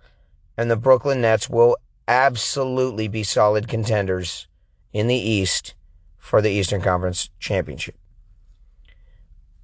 And 0.60 0.70
the 0.70 0.76
Brooklyn 0.76 1.22
Nets 1.22 1.48
will 1.48 1.78
absolutely 2.06 3.08
be 3.08 3.22
solid 3.22 3.66
contenders 3.66 4.46
in 4.92 5.06
the 5.06 5.16
East 5.16 5.72
for 6.18 6.42
the 6.42 6.50
Eastern 6.50 6.82
Conference 6.82 7.30
Championship. 7.38 7.96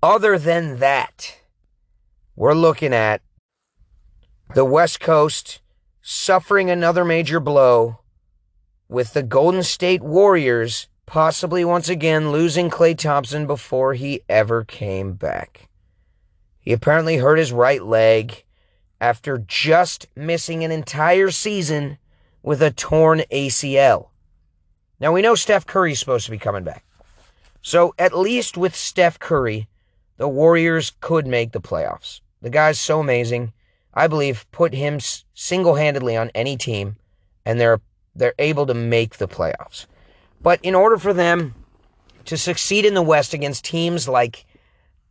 Other 0.02 0.38
than 0.38 0.78
that, 0.78 1.36
we're 2.34 2.54
looking 2.54 2.94
at 2.94 3.20
the 4.54 4.64
West 4.64 4.98
Coast 4.98 5.60
suffering 6.00 6.70
another 6.70 7.04
major 7.04 7.40
blow 7.40 8.00
with 8.88 9.12
the 9.12 9.22
Golden 9.22 9.64
State 9.64 10.02
Warriors 10.02 10.88
possibly 11.04 11.62
once 11.62 11.90
again 11.90 12.32
losing 12.32 12.70
Klay 12.70 12.96
Thompson 12.96 13.46
before 13.46 13.92
he 13.92 14.22
ever 14.30 14.64
came 14.64 15.12
back. 15.12 15.68
He 16.58 16.72
apparently 16.72 17.18
hurt 17.18 17.36
his 17.36 17.52
right 17.52 17.82
leg 17.82 18.44
after 19.00 19.38
just 19.38 20.06
missing 20.16 20.64
an 20.64 20.72
entire 20.72 21.30
season 21.30 21.98
with 22.42 22.62
a 22.62 22.70
torn 22.70 23.22
ACL. 23.32 24.08
Now 25.00 25.12
we 25.12 25.22
know 25.22 25.34
Steph 25.34 25.66
Curry's 25.66 26.00
supposed 26.00 26.24
to 26.26 26.30
be 26.30 26.38
coming 26.38 26.64
back. 26.64 26.84
So 27.60 27.94
at 27.98 28.16
least 28.16 28.56
with 28.56 28.74
Steph 28.74 29.18
Curry, 29.18 29.68
the 30.16 30.28
Warriors 30.28 30.92
could 31.00 31.26
make 31.26 31.52
the 31.52 31.60
playoffs. 31.60 32.20
The 32.40 32.50
guy's 32.50 32.80
so 32.80 33.00
amazing. 33.00 33.52
I 33.92 34.06
believe 34.06 34.46
put 34.52 34.72
him 34.72 35.00
single-handedly 35.34 36.16
on 36.16 36.30
any 36.34 36.56
team 36.56 36.96
and 37.44 37.60
they're 37.60 37.80
they're 38.14 38.34
able 38.38 38.66
to 38.66 38.74
make 38.74 39.16
the 39.16 39.28
playoffs. 39.28 39.86
But 40.40 40.58
in 40.62 40.74
order 40.74 40.96
for 40.96 41.12
them 41.12 41.54
to 42.24 42.38
succeed 42.38 42.84
in 42.84 42.94
the 42.94 43.02
West 43.02 43.34
against 43.34 43.64
teams 43.64 44.08
like 44.08 44.46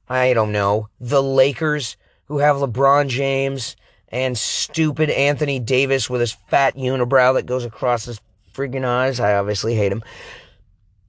I 0.08 0.34
don't 0.34 0.52
know, 0.52 0.90
the 1.00 1.22
Lakers 1.22 1.98
who 2.26 2.40
have 2.40 2.58
LeBron 2.58 3.08
James 3.08 3.76
and 4.10 4.38
stupid 4.38 5.10
Anthony 5.10 5.60
Davis 5.60 6.10
with 6.10 6.22
his 6.22 6.32
fat 6.32 6.76
unibrow 6.76 7.34
that 7.36 7.46
goes 7.46 7.66
across 7.66 8.06
his 8.06 8.22
freaking 8.54 8.86
eyes. 8.86 9.20
I 9.20 9.36
obviously 9.36 9.76
hate 9.76 9.92
him. 9.92 10.04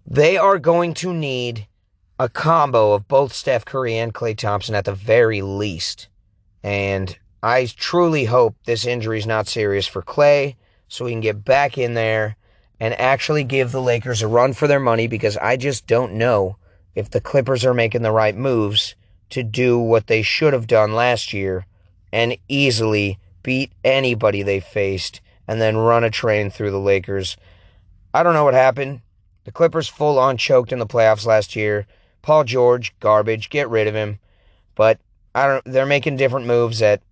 They 0.06 0.36
are 0.36 0.58
going 0.58 0.94
to 0.94 1.12
need 1.12 1.66
a 2.18 2.28
combo 2.28 2.92
of 2.92 3.08
both 3.08 3.32
Steph 3.32 3.64
Curry 3.64 3.96
and 3.96 4.14
Klay 4.14 4.36
Thompson 4.36 4.74
at 4.74 4.84
the 4.84 4.94
very 4.94 5.42
least. 5.42 6.08
And 6.62 7.16
I 7.42 7.66
truly 7.76 8.24
hope 8.24 8.56
this 8.64 8.86
injury 8.86 9.18
is 9.18 9.26
not 9.26 9.46
serious 9.46 9.86
for 9.86 10.02
Klay 10.02 10.56
so 10.88 11.04
we 11.04 11.12
can 11.12 11.20
get 11.20 11.44
back 11.44 11.76
in 11.76 11.94
there 11.94 12.36
and 12.80 12.94
actually 12.94 13.44
give 13.44 13.72
the 13.72 13.80
Lakers 13.80 14.22
a 14.22 14.28
run 14.28 14.52
for 14.52 14.66
their 14.66 14.80
money 14.80 15.06
because 15.06 15.36
I 15.36 15.56
just 15.56 15.86
don't 15.86 16.14
know 16.14 16.56
if 16.94 17.10
the 17.10 17.20
Clippers 17.20 17.64
are 17.64 17.74
making 17.74 18.02
the 18.02 18.12
right 18.12 18.36
moves 18.36 18.94
to 19.30 19.42
do 19.42 19.78
what 19.78 20.06
they 20.06 20.22
should 20.22 20.52
have 20.52 20.66
done 20.66 20.94
last 20.94 21.32
year 21.32 21.66
and 22.12 22.36
easily 22.48 23.18
beat 23.42 23.72
anybody 23.84 24.42
they 24.42 24.60
faced 24.60 25.20
and 25.46 25.60
then 25.60 25.76
run 25.76 26.04
a 26.04 26.10
train 26.10 26.50
through 26.50 26.70
the 26.70 26.80
Lakers. 26.80 27.36
I 28.12 28.22
don't 28.22 28.34
know 28.34 28.44
what 28.44 28.54
happened. 28.54 29.00
The 29.44 29.52
Clippers 29.52 29.88
full 29.88 30.18
on 30.18 30.36
choked 30.36 30.72
in 30.72 30.78
the 30.78 30.86
playoffs 30.86 31.26
last 31.26 31.54
year. 31.54 31.86
Paul 32.22 32.44
George, 32.44 32.92
garbage, 32.98 33.50
get 33.50 33.68
rid 33.68 33.86
of 33.86 33.94
him. 33.94 34.18
But 34.74 34.98
I 35.34 35.46
don't 35.46 35.64
they're 35.64 35.86
making 35.86 36.16
different 36.16 36.46
moves 36.46 36.80
that 36.80 37.02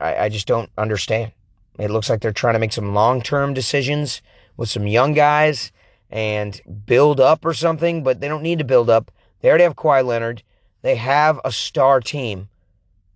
I, 0.00 0.16
I 0.16 0.28
just 0.28 0.46
don't 0.46 0.70
understand. 0.76 1.32
It 1.78 1.90
looks 1.90 2.10
like 2.10 2.20
they're 2.20 2.32
trying 2.32 2.54
to 2.54 2.58
make 2.58 2.72
some 2.72 2.94
long 2.94 3.22
term 3.22 3.54
decisions 3.54 4.20
with 4.56 4.68
some 4.68 4.86
young 4.86 5.12
guys 5.12 5.70
and 6.10 6.60
build 6.86 7.20
up 7.20 7.44
or 7.44 7.54
something, 7.54 8.02
but 8.02 8.20
they 8.20 8.28
don't 8.28 8.42
need 8.42 8.58
to 8.58 8.64
build 8.64 8.90
up. 8.90 9.10
They 9.40 9.48
already 9.48 9.64
have 9.64 9.76
Kawhi 9.76 10.04
Leonard. 10.04 10.42
They 10.82 10.96
have 10.96 11.40
a 11.44 11.52
star 11.52 12.00
team. 12.00 12.48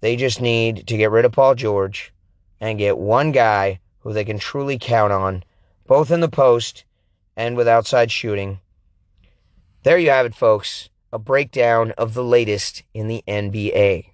They 0.01 0.17
just 0.17 0.41
need 0.41 0.87
to 0.89 0.97
get 0.97 1.11
rid 1.11 1.25
of 1.25 1.33
Paul 1.33 1.55
George 1.55 2.13
and 2.61 2.79
get 2.79 2.99
one 2.99 3.33
guy 3.33 3.81
who 4.01 4.13
they 4.13 4.25
can 4.25 4.39
truly 4.39 4.79
count 4.79 5.13
on, 5.13 5.45
both 5.87 6.11
in 6.11 6.21
the 6.21 6.29
post 6.29 6.85
and 7.37 7.57
with 7.57 7.69
outside 7.69 8.11
shooting. 8.11 8.61
There 9.85 9.99
you 9.99 10.11
have 10.11 10.27
it, 10.27 10.35
folks. 10.35 10.89
A 11.13 11.19
breakdown 11.19 11.93
of 11.99 12.15
the 12.15 12.25
latest 12.25 12.83
in 12.95 13.07
the 13.07 13.23
NBA. 13.29 14.07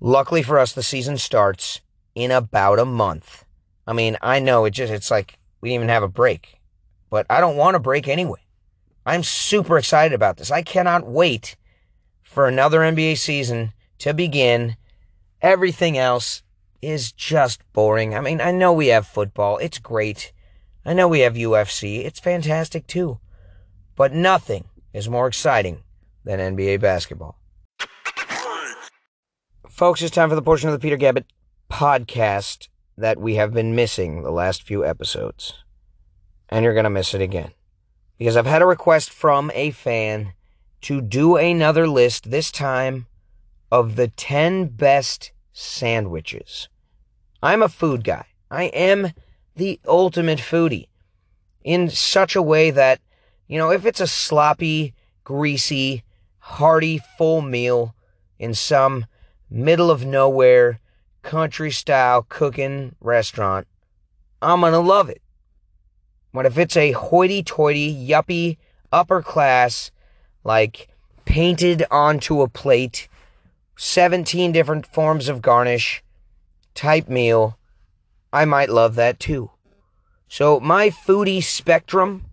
Luckily 0.00 0.42
for 0.42 0.58
us, 0.58 0.72
the 0.72 0.82
season 0.82 1.18
starts 1.18 1.80
in 2.14 2.30
about 2.30 2.78
a 2.78 2.84
month. 2.84 3.44
I 3.86 3.92
mean, 3.92 4.16
I 4.22 4.38
know 4.38 4.64
it 4.64 4.70
just, 4.70 4.92
it's 4.92 5.10
like 5.10 5.38
we 5.60 5.70
didn't 5.70 5.84
even 5.84 5.88
have 5.88 6.02
a 6.02 6.08
break, 6.08 6.60
but 7.10 7.26
I 7.28 7.40
don't 7.40 7.56
want 7.56 7.76
a 7.76 7.80
break 7.80 8.06
anyway. 8.06 8.40
I'm 9.06 9.22
super 9.22 9.76
excited 9.76 10.14
about 10.14 10.36
this. 10.36 10.50
I 10.50 10.62
cannot 10.62 11.06
wait 11.06 11.56
for 12.34 12.48
another 12.48 12.80
NBA 12.80 13.16
season 13.16 13.72
to 13.98 14.12
begin. 14.12 14.76
Everything 15.40 15.96
else 15.96 16.42
is 16.82 17.12
just 17.12 17.60
boring. 17.72 18.12
I 18.14 18.20
mean, 18.20 18.40
I 18.40 18.50
know 18.50 18.72
we 18.72 18.88
have 18.88 19.06
football. 19.06 19.56
It's 19.58 19.78
great. 19.78 20.32
I 20.84 20.94
know 20.94 21.06
we 21.06 21.20
have 21.20 21.34
UFC. 21.34 22.04
It's 22.04 22.18
fantastic 22.18 22.88
too. 22.88 23.20
But 23.94 24.12
nothing 24.12 24.64
is 24.92 25.08
more 25.08 25.28
exciting 25.28 25.84
than 26.24 26.56
NBA 26.56 26.80
basketball. 26.80 27.38
Folks, 29.68 30.02
it's 30.02 30.14
time 30.14 30.28
for 30.28 30.34
the 30.34 30.42
portion 30.42 30.68
of 30.68 30.72
the 30.72 30.80
Peter 30.80 30.98
Gabbett 30.98 31.26
podcast 31.70 32.66
that 32.98 33.18
we 33.18 33.36
have 33.36 33.52
been 33.52 33.76
missing 33.76 34.22
the 34.22 34.32
last 34.32 34.64
few 34.64 34.84
episodes. 34.84 35.54
And 36.48 36.64
you're 36.64 36.74
going 36.74 36.84
to 36.84 36.90
miss 36.90 37.14
it 37.14 37.20
again. 37.20 37.52
Because 38.18 38.36
I've 38.36 38.46
had 38.46 38.62
a 38.62 38.66
request 38.66 39.10
from 39.10 39.52
a 39.54 39.70
fan 39.70 40.32
to 40.84 41.00
do 41.00 41.36
another 41.36 41.88
list, 41.88 42.30
this 42.30 42.52
time 42.52 43.06
of 43.72 43.96
the 43.96 44.08
10 44.08 44.66
best 44.66 45.32
sandwiches. 45.50 46.68
I'm 47.42 47.62
a 47.62 47.70
food 47.70 48.04
guy. 48.04 48.26
I 48.50 48.64
am 48.64 49.12
the 49.56 49.80
ultimate 49.88 50.40
foodie 50.40 50.88
in 51.62 51.88
such 51.88 52.36
a 52.36 52.42
way 52.42 52.70
that, 52.70 53.00
you 53.48 53.56
know, 53.56 53.70
if 53.70 53.86
it's 53.86 54.00
a 54.00 54.06
sloppy, 54.06 54.92
greasy, 55.24 56.04
hearty, 56.38 57.00
full 57.16 57.40
meal 57.40 57.94
in 58.38 58.52
some 58.52 59.06
middle 59.48 59.90
of 59.90 60.04
nowhere, 60.04 60.80
country 61.22 61.70
style 61.70 62.26
cooking 62.28 62.94
restaurant, 63.00 63.66
I'm 64.42 64.60
to 64.60 64.78
love 64.80 65.08
it. 65.08 65.22
But 66.34 66.44
if 66.44 66.58
it's 66.58 66.76
a 66.76 66.92
hoity 66.92 67.42
toity, 67.42 68.06
yuppie, 68.06 68.58
upper 68.92 69.22
class, 69.22 69.90
like 70.44 70.88
painted 71.24 71.84
onto 71.90 72.42
a 72.42 72.48
plate, 72.48 73.08
17 73.76 74.52
different 74.52 74.86
forms 74.86 75.28
of 75.28 75.42
garnish, 75.42 76.02
type 76.74 77.08
meal, 77.08 77.58
I 78.32 78.44
might 78.44 78.68
love 78.70 78.94
that 78.96 79.18
too. 79.18 79.50
So 80.28 80.60
my 80.60 80.90
foodie 80.90 81.42
spectrum 81.42 82.24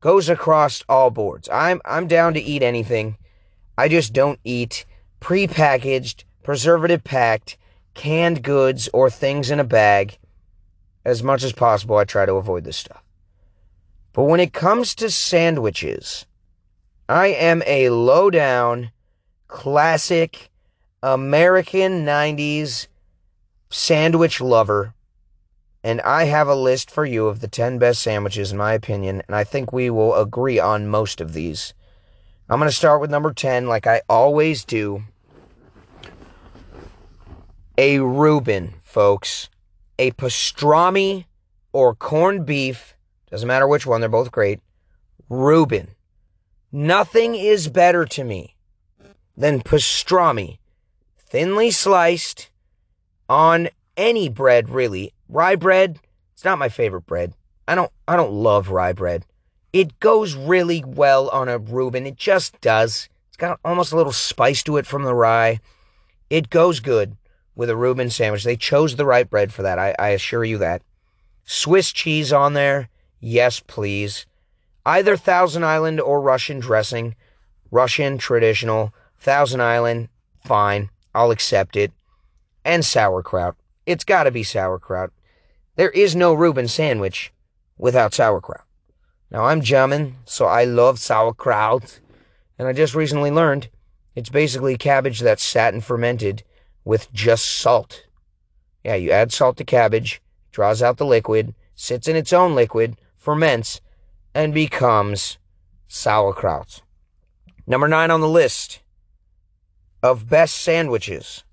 goes 0.00 0.28
across 0.28 0.82
all 0.88 1.10
boards. 1.10 1.48
I'm 1.52 1.80
I'm 1.84 2.06
down 2.06 2.34
to 2.34 2.40
eat 2.40 2.62
anything. 2.62 3.16
I 3.76 3.88
just 3.88 4.12
don't 4.12 4.40
eat 4.44 4.84
prepackaged, 5.20 6.24
preservative 6.42 7.04
packed, 7.04 7.56
canned 7.94 8.42
goods 8.42 8.88
or 8.92 9.10
things 9.10 9.50
in 9.50 9.60
a 9.60 9.64
bag. 9.64 10.18
As 11.04 11.22
much 11.22 11.42
as 11.42 11.52
possible, 11.52 11.96
I 11.96 12.04
try 12.04 12.26
to 12.26 12.34
avoid 12.34 12.64
this 12.64 12.76
stuff. 12.76 13.02
But 14.12 14.24
when 14.24 14.40
it 14.40 14.52
comes 14.52 14.94
to 14.96 15.10
sandwiches, 15.10 16.26
I 17.10 17.26
am 17.26 17.64
a 17.66 17.90
low 17.90 18.30
down, 18.30 18.92
classic, 19.48 20.48
American 21.02 22.06
90s 22.06 22.86
sandwich 23.68 24.40
lover, 24.40 24.94
and 25.82 26.00
I 26.02 26.26
have 26.26 26.46
a 26.46 26.54
list 26.54 26.88
for 26.88 27.04
you 27.04 27.26
of 27.26 27.40
the 27.40 27.48
10 27.48 27.80
best 27.80 28.00
sandwiches, 28.00 28.52
in 28.52 28.58
my 28.58 28.74
opinion, 28.74 29.22
and 29.26 29.34
I 29.34 29.42
think 29.42 29.72
we 29.72 29.90
will 29.90 30.14
agree 30.14 30.60
on 30.60 30.86
most 30.86 31.20
of 31.20 31.32
these. 31.32 31.74
I'm 32.48 32.60
going 32.60 32.70
to 32.70 32.76
start 32.76 33.00
with 33.00 33.10
number 33.10 33.32
10, 33.32 33.66
like 33.66 33.88
I 33.88 34.02
always 34.08 34.64
do. 34.64 35.02
A 37.76 37.98
Reuben, 37.98 38.74
folks. 38.84 39.48
A 39.98 40.12
pastrami 40.12 41.24
or 41.72 41.92
corned 41.92 42.46
beef, 42.46 42.96
doesn't 43.32 43.48
matter 43.48 43.66
which 43.66 43.84
one, 43.84 44.00
they're 44.00 44.08
both 44.08 44.30
great. 44.30 44.60
Reuben. 45.28 45.88
Nothing 46.72 47.34
is 47.34 47.68
better 47.68 48.04
to 48.06 48.24
me 48.24 48.56
than 49.36 49.60
pastrami, 49.60 50.58
thinly 51.18 51.70
sliced 51.70 52.50
on 53.28 53.68
any 53.96 54.28
bread, 54.28 54.68
really. 54.70 55.12
Rye 55.28 55.56
bread, 55.56 55.98
it's 56.32 56.44
not 56.44 56.58
my 56.58 56.68
favorite 56.68 57.06
bread. 57.06 57.34
I 57.66 57.74
don't 57.74 57.92
I 58.08 58.16
don't 58.16 58.32
love 58.32 58.70
rye 58.70 58.92
bread. 58.92 59.26
It 59.72 60.00
goes 60.00 60.34
really 60.34 60.82
well 60.84 61.28
on 61.28 61.48
a 61.48 61.58
Reuben. 61.58 62.06
It 62.06 62.16
just 62.16 62.60
does. 62.60 63.08
It's 63.28 63.36
got 63.36 63.60
almost 63.64 63.92
a 63.92 63.96
little 63.96 64.12
spice 64.12 64.62
to 64.64 64.76
it 64.76 64.86
from 64.86 65.04
the 65.04 65.14
rye. 65.14 65.60
It 66.28 66.50
goes 66.50 66.80
good 66.80 67.16
with 67.54 67.70
a 67.70 67.76
Reuben 67.76 68.10
sandwich. 68.10 68.44
They 68.44 68.56
chose 68.56 68.96
the 68.96 69.06
right 69.06 69.28
bread 69.28 69.52
for 69.52 69.62
that. 69.62 69.78
I, 69.78 69.94
I 69.98 70.08
assure 70.08 70.44
you 70.44 70.58
that. 70.58 70.82
Swiss 71.44 71.92
cheese 71.92 72.32
on 72.32 72.54
there. 72.54 72.88
Yes, 73.20 73.60
please. 73.60 74.26
Either 74.86 75.16
Thousand 75.16 75.64
Island 75.64 76.00
or 76.00 76.20
Russian 76.20 76.60
dressing. 76.60 77.14
Russian, 77.70 78.18
traditional. 78.18 78.92
Thousand 79.18 79.60
Island, 79.60 80.08
fine. 80.44 80.90
I'll 81.14 81.30
accept 81.30 81.76
it. 81.76 81.92
And 82.64 82.84
sauerkraut. 82.84 83.56
It's 83.86 84.04
got 84.04 84.24
to 84.24 84.30
be 84.30 84.42
sauerkraut. 84.42 85.10
There 85.76 85.90
is 85.90 86.16
no 86.16 86.32
Reuben 86.32 86.68
sandwich 86.68 87.32
without 87.76 88.14
sauerkraut. 88.14 88.64
Now, 89.30 89.44
I'm 89.44 89.60
German, 89.60 90.16
so 90.24 90.46
I 90.46 90.64
love 90.64 90.98
sauerkraut. 90.98 92.00
And 92.58 92.66
I 92.66 92.72
just 92.72 92.94
recently 92.94 93.30
learned 93.30 93.68
it's 94.14 94.28
basically 94.28 94.76
cabbage 94.76 95.20
that's 95.20 95.42
sat 95.42 95.72
and 95.72 95.84
fermented 95.84 96.42
with 96.84 97.12
just 97.12 97.44
salt. 97.44 98.06
Yeah, 98.84 98.96
you 98.96 99.10
add 99.10 99.32
salt 99.32 99.56
to 99.58 99.64
cabbage, 99.64 100.20
draws 100.50 100.82
out 100.82 100.96
the 100.96 101.06
liquid, 101.06 101.54
sits 101.74 102.08
in 102.08 102.16
its 102.16 102.32
own 102.32 102.54
liquid, 102.54 102.96
ferments, 103.16 103.80
and 104.34 104.54
becomes 104.54 105.38
sauerkraut. 105.88 106.82
Number 107.66 107.88
nine 107.88 108.10
on 108.10 108.20
the 108.20 108.28
list 108.28 108.80
of 110.02 110.28
best 110.28 110.56
sandwiches 110.56 111.44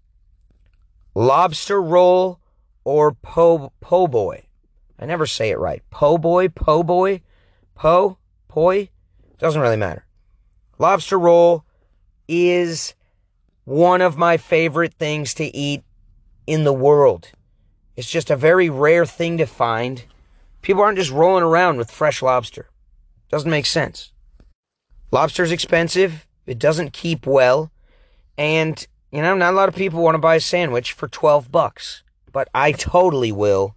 lobster 1.17 1.81
roll 1.81 2.39
or 2.83 3.11
po, 3.11 3.73
po 3.81 4.07
boy. 4.07 4.43
I 4.99 5.05
never 5.05 5.25
say 5.25 5.49
it 5.49 5.57
right. 5.57 5.81
Po 5.89 6.17
boy, 6.17 6.49
po 6.49 6.83
boy, 6.83 7.21
po, 7.73 8.17
poi. 8.47 8.89
Doesn't 9.39 9.61
really 9.61 9.77
matter. 9.77 10.05
Lobster 10.77 11.17
roll 11.17 11.65
is 12.27 12.93
one 13.65 14.01
of 14.01 14.17
my 14.17 14.37
favorite 14.37 14.93
things 14.93 15.33
to 15.35 15.43
eat 15.55 15.83
in 16.45 16.63
the 16.63 16.73
world. 16.73 17.29
It's 17.95 18.09
just 18.09 18.29
a 18.29 18.35
very 18.35 18.69
rare 18.69 19.05
thing 19.05 19.39
to 19.39 19.47
find. 19.47 20.05
People 20.61 20.81
aren't 20.81 20.97
just 20.97 21.11
rolling 21.11 21.43
around 21.43 21.77
with 21.77 21.91
fresh 21.91 22.21
lobster. 22.21 22.69
Doesn't 23.29 23.51
make 23.51 23.65
sense. 23.65 24.11
Lobster's 25.11 25.51
expensive. 25.51 26.27
It 26.45 26.59
doesn't 26.59 26.93
keep 26.93 27.25
well. 27.25 27.71
And, 28.37 28.85
you 29.11 29.21
know, 29.21 29.35
not 29.35 29.53
a 29.53 29.55
lot 29.55 29.69
of 29.69 29.75
people 29.75 30.03
want 30.03 30.15
to 30.15 30.19
buy 30.19 30.35
a 30.35 30.39
sandwich 30.39 30.93
for 30.93 31.07
12 31.07 31.51
bucks. 31.51 32.03
But 32.31 32.49
I 32.53 32.71
totally 32.71 33.31
will 33.31 33.75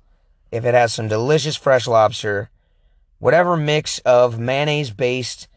if 0.51 0.65
it 0.65 0.75
has 0.75 0.93
some 0.93 1.09
delicious 1.09 1.57
fresh 1.57 1.87
lobster, 1.87 2.51
whatever 3.19 3.57
mix 3.57 3.99
of 4.01 4.39
mayonnaise 4.39 4.91
based, 4.91 5.49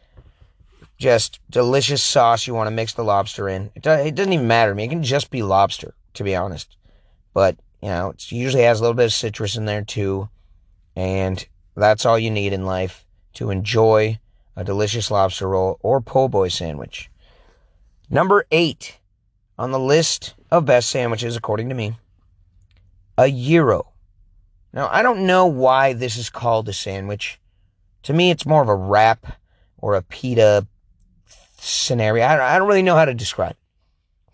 just 0.98 1.40
delicious 1.50 2.02
sauce 2.02 2.46
you 2.46 2.54
want 2.54 2.68
to 2.68 2.74
mix 2.74 2.94
the 2.94 3.04
lobster 3.04 3.48
in. 3.48 3.70
It, 3.74 3.86
it 3.86 4.14
doesn't 4.14 4.32
even 4.32 4.46
matter 4.46 4.70
to 4.70 4.74
me. 4.74 4.84
It 4.84 4.88
can 4.88 5.02
just 5.02 5.30
be 5.30 5.42
lobster, 5.42 5.94
to 6.14 6.24
be 6.24 6.36
honest. 6.36 6.76
But, 7.32 7.56
you 7.82 7.88
know, 7.88 8.10
it 8.10 8.30
usually 8.30 8.62
has 8.62 8.78
a 8.78 8.82
little 8.82 8.94
bit 8.94 9.06
of 9.06 9.12
citrus 9.12 9.56
in 9.56 9.64
there 9.64 9.82
too. 9.82 10.28
And 10.96 11.46
that's 11.76 12.06
all 12.06 12.18
you 12.18 12.30
need 12.30 12.52
in 12.52 12.66
life 12.66 13.04
to 13.34 13.50
enjoy 13.50 14.18
a 14.56 14.64
delicious 14.64 15.10
lobster 15.10 15.48
roll 15.48 15.78
or 15.80 16.00
po' 16.00 16.28
boy 16.28 16.48
sandwich. 16.48 17.10
Number 18.08 18.46
eight 18.50 18.98
on 19.58 19.70
the 19.70 19.78
list 19.78 20.34
of 20.50 20.64
best 20.64 20.90
sandwiches, 20.90 21.36
according 21.36 21.68
to 21.68 21.74
me, 21.74 21.96
a 23.18 23.30
gyro. 23.30 23.92
Now, 24.72 24.88
I 24.90 25.02
don't 25.02 25.26
know 25.26 25.46
why 25.46 25.92
this 25.92 26.16
is 26.16 26.30
called 26.30 26.68
a 26.68 26.72
sandwich. 26.72 27.40
To 28.04 28.12
me, 28.12 28.30
it's 28.30 28.46
more 28.46 28.62
of 28.62 28.68
a 28.68 28.74
wrap 28.74 29.38
or 29.78 29.94
a 29.94 30.02
pita 30.02 30.66
scenario. 31.58 32.24
I 32.24 32.58
don't 32.58 32.68
really 32.68 32.82
know 32.82 32.96
how 32.96 33.04
to 33.04 33.14
describe 33.14 33.52
it. 33.52 33.56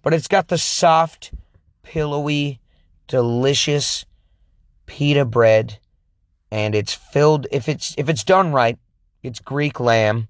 But 0.02 0.14
it's 0.14 0.28
got 0.28 0.48
the 0.48 0.58
soft, 0.58 1.32
pillowy, 1.82 2.61
delicious 3.06 4.06
pita 4.87 5.24
bread 5.24 5.78
and 6.50 6.74
it's 6.74 6.94
filled 6.94 7.46
if 7.50 7.68
it's 7.68 7.94
if 7.96 8.08
it's 8.08 8.24
done 8.24 8.52
right 8.52 8.78
it's 9.22 9.38
greek 9.40 9.78
lamb 9.78 10.28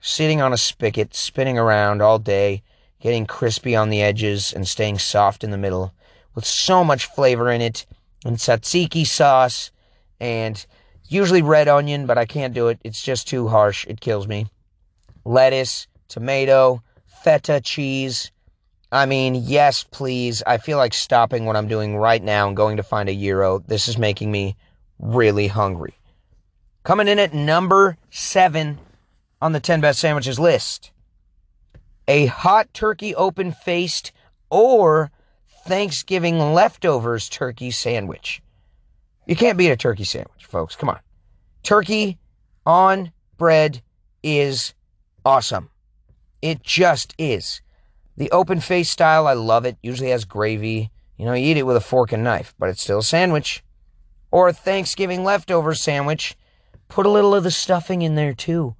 sitting 0.00 0.40
on 0.40 0.52
a 0.52 0.56
spigot 0.56 1.14
spinning 1.14 1.58
around 1.58 2.02
all 2.02 2.18
day 2.18 2.62
getting 3.00 3.26
crispy 3.26 3.74
on 3.74 3.90
the 3.90 4.02
edges 4.02 4.52
and 4.52 4.66
staying 4.68 4.98
soft 4.98 5.42
in 5.42 5.50
the 5.50 5.58
middle 5.58 5.92
with 6.34 6.44
so 6.44 6.84
much 6.84 7.06
flavor 7.06 7.50
in 7.50 7.60
it 7.60 7.86
and 8.24 8.36
tzatziki 8.36 9.06
sauce 9.06 9.70
and 10.20 10.66
usually 11.08 11.42
red 11.42 11.68
onion 11.68 12.06
but 12.06 12.18
i 12.18 12.24
can't 12.24 12.54
do 12.54 12.68
it 12.68 12.78
it's 12.84 13.02
just 13.02 13.28
too 13.28 13.48
harsh 13.48 13.86
it 13.86 14.00
kills 14.00 14.26
me 14.26 14.46
lettuce 15.24 15.86
tomato 16.08 16.82
feta 17.06 17.60
cheese 17.60 18.30
I 18.94 19.06
mean, 19.06 19.34
yes, 19.34 19.84
please. 19.84 20.42
I 20.46 20.58
feel 20.58 20.76
like 20.76 20.92
stopping 20.92 21.46
what 21.46 21.56
I'm 21.56 21.66
doing 21.66 21.96
right 21.96 22.22
now 22.22 22.46
and 22.46 22.54
going 22.54 22.76
to 22.76 22.82
find 22.82 23.08
a 23.08 23.14
gyro. 23.14 23.60
This 23.60 23.88
is 23.88 23.96
making 23.96 24.30
me 24.30 24.54
really 24.98 25.48
hungry. 25.48 25.94
Coming 26.84 27.08
in 27.08 27.18
at 27.18 27.32
number 27.32 27.96
seven 28.10 28.78
on 29.40 29.52
the 29.52 29.60
10 29.60 29.80
best 29.80 29.98
sandwiches 29.98 30.38
list 30.38 30.92
a 32.08 32.26
hot 32.26 32.72
turkey 32.74 33.14
open 33.14 33.52
faced 33.52 34.12
or 34.50 35.10
Thanksgiving 35.64 36.38
leftovers 36.52 37.28
turkey 37.28 37.70
sandwich. 37.70 38.42
You 39.26 39.36
can't 39.36 39.56
beat 39.56 39.70
a 39.70 39.76
turkey 39.76 40.04
sandwich, 40.04 40.44
folks. 40.44 40.74
Come 40.74 40.88
on. 40.88 40.98
Turkey 41.62 42.18
on 42.66 43.12
bread 43.38 43.82
is 44.22 44.74
awesome. 45.24 45.70
It 46.40 46.62
just 46.62 47.14
is. 47.18 47.62
The 48.16 48.30
open 48.32 48.60
face 48.60 48.90
style, 48.90 49.26
I 49.26 49.34
love 49.34 49.64
it. 49.64 49.76
Usually 49.82 50.10
has 50.10 50.24
gravy. 50.24 50.90
You 51.16 51.24
know, 51.24 51.34
you 51.34 51.46
eat 51.46 51.56
it 51.56 51.66
with 51.66 51.76
a 51.76 51.80
fork 51.80 52.12
and 52.12 52.24
knife, 52.24 52.54
but 52.58 52.68
it's 52.68 52.82
still 52.82 52.98
a 52.98 53.04
sandwich 53.04 53.62
or 54.32 54.48
a 54.48 54.52
Thanksgiving 54.52 55.22
leftover 55.22 55.74
sandwich, 55.74 56.36
put 56.88 57.06
a 57.06 57.10
little 57.10 57.34
of 57.34 57.44
the 57.44 57.50
stuffing 57.52 58.02
in 58.02 58.16
there 58.16 58.34
too. 58.34 58.74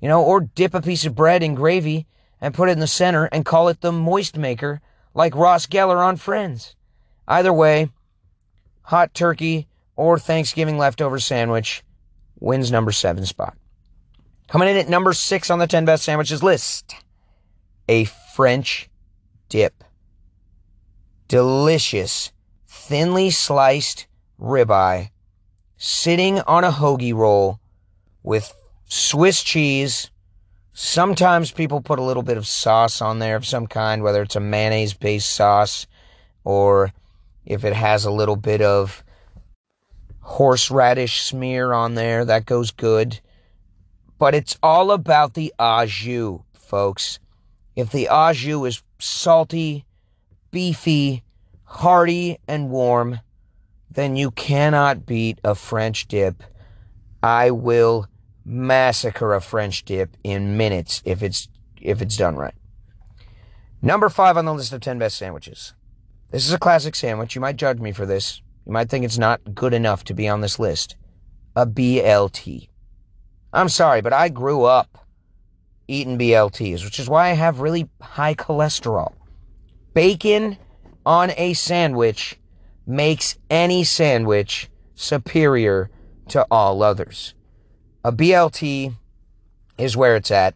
You 0.00 0.08
know, 0.08 0.22
or 0.22 0.40
dip 0.42 0.74
a 0.74 0.82
piece 0.82 1.06
of 1.06 1.14
bread 1.14 1.42
in 1.42 1.54
gravy 1.54 2.06
and 2.40 2.52
put 2.52 2.68
it 2.68 2.72
in 2.72 2.80
the 2.80 2.86
center 2.86 3.24
and 3.26 3.46
call 3.46 3.68
it 3.68 3.80
the 3.80 3.92
moist 3.92 4.36
maker 4.36 4.82
like 5.14 5.34
Ross 5.34 5.66
Geller 5.66 6.04
on 6.04 6.16
Friends. 6.16 6.76
Either 7.26 7.52
way, 7.52 7.88
hot 8.82 9.14
turkey 9.14 9.68
or 9.96 10.18
Thanksgiving 10.18 10.76
leftover 10.76 11.18
sandwich 11.18 11.82
wins 12.38 12.70
number 12.70 12.92
seven 12.92 13.24
spot. 13.24 13.56
Coming 14.48 14.68
in 14.68 14.76
at 14.76 14.88
number 14.88 15.12
six 15.12 15.50
on 15.50 15.58
the 15.58 15.66
10 15.66 15.84
best 15.86 16.04
sandwiches 16.04 16.42
list, 16.42 16.94
a 17.88 18.04
French 18.04 18.90
dip. 19.48 19.82
Delicious, 21.26 22.30
thinly 22.66 23.30
sliced 23.30 24.06
ribeye 24.40 25.10
sitting 25.76 26.40
on 26.40 26.64
a 26.64 26.70
hoagie 26.70 27.14
roll 27.14 27.60
with 28.22 28.54
Swiss 28.86 29.42
cheese. 29.42 30.10
Sometimes 30.72 31.50
people 31.50 31.80
put 31.80 31.98
a 31.98 32.02
little 32.02 32.22
bit 32.22 32.36
of 32.36 32.46
sauce 32.46 33.00
on 33.00 33.18
there 33.18 33.36
of 33.36 33.46
some 33.46 33.66
kind, 33.66 34.02
whether 34.02 34.22
it's 34.22 34.36
a 34.36 34.40
mayonnaise 34.40 34.94
based 34.94 35.34
sauce 35.34 35.86
or 36.44 36.92
if 37.44 37.64
it 37.64 37.72
has 37.72 38.04
a 38.04 38.10
little 38.10 38.36
bit 38.36 38.60
of 38.60 39.04
horseradish 40.20 41.22
smear 41.22 41.72
on 41.72 41.94
there, 41.94 42.24
that 42.24 42.46
goes 42.46 42.70
good. 42.70 43.20
But 44.18 44.34
it's 44.34 44.58
all 44.62 44.90
about 44.90 45.34
the 45.34 45.52
au 45.58 45.86
jus, 45.86 46.40
folks. 46.54 47.18
If 47.76 47.90
the 47.90 48.08
au 48.08 48.32
jus 48.32 48.66
is 48.66 48.82
salty, 48.98 49.84
beefy, 50.50 51.22
hearty, 51.64 52.38
and 52.48 52.70
warm, 52.70 53.20
then 53.96 54.14
you 54.14 54.30
cannot 54.30 55.06
beat 55.06 55.40
a 55.42 55.54
French 55.54 56.06
dip. 56.06 56.42
I 57.22 57.50
will 57.50 58.06
massacre 58.44 59.34
a 59.34 59.40
French 59.40 59.84
dip 59.86 60.16
in 60.22 60.56
minutes 60.56 61.02
if 61.04 61.22
it's 61.22 61.48
if 61.80 62.02
it's 62.02 62.16
done 62.16 62.36
right. 62.36 62.54
Number 63.80 64.08
five 64.10 64.36
on 64.36 64.44
the 64.44 64.54
list 64.54 64.72
of 64.72 64.82
10 64.82 64.98
best 64.98 65.16
sandwiches. 65.16 65.72
This 66.30 66.46
is 66.46 66.52
a 66.52 66.58
classic 66.58 66.94
sandwich. 66.94 67.34
You 67.34 67.40
might 67.40 67.56
judge 67.56 67.78
me 67.78 67.92
for 67.92 68.04
this. 68.04 68.42
You 68.66 68.72
might 68.72 68.90
think 68.90 69.04
it's 69.04 69.18
not 69.18 69.54
good 69.54 69.72
enough 69.72 70.04
to 70.04 70.14
be 70.14 70.28
on 70.28 70.42
this 70.42 70.58
list. 70.58 70.96
A 71.54 71.66
BLT. 71.66 72.68
I'm 73.52 73.70
sorry, 73.70 74.02
but 74.02 74.12
I 74.12 74.28
grew 74.28 74.64
up 74.64 75.06
eating 75.88 76.18
BLTs, 76.18 76.84
which 76.84 76.98
is 76.98 77.08
why 77.08 77.30
I 77.30 77.34
have 77.34 77.60
really 77.60 77.88
high 78.02 78.34
cholesterol. 78.34 79.14
Bacon 79.94 80.58
on 81.06 81.30
a 81.36 81.54
sandwich 81.54 82.38
makes 82.86 83.36
any 83.50 83.84
sandwich 83.84 84.68
superior 84.94 85.90
to 86.28 86.46
all 86.50 86.82
others. 86.82 87.34
A 88.04 88.12
BLT 88.12 88.94
is 89.76 89.96
where 89.96 90.16
it's 90.16 90.30
at. 90.30 90.54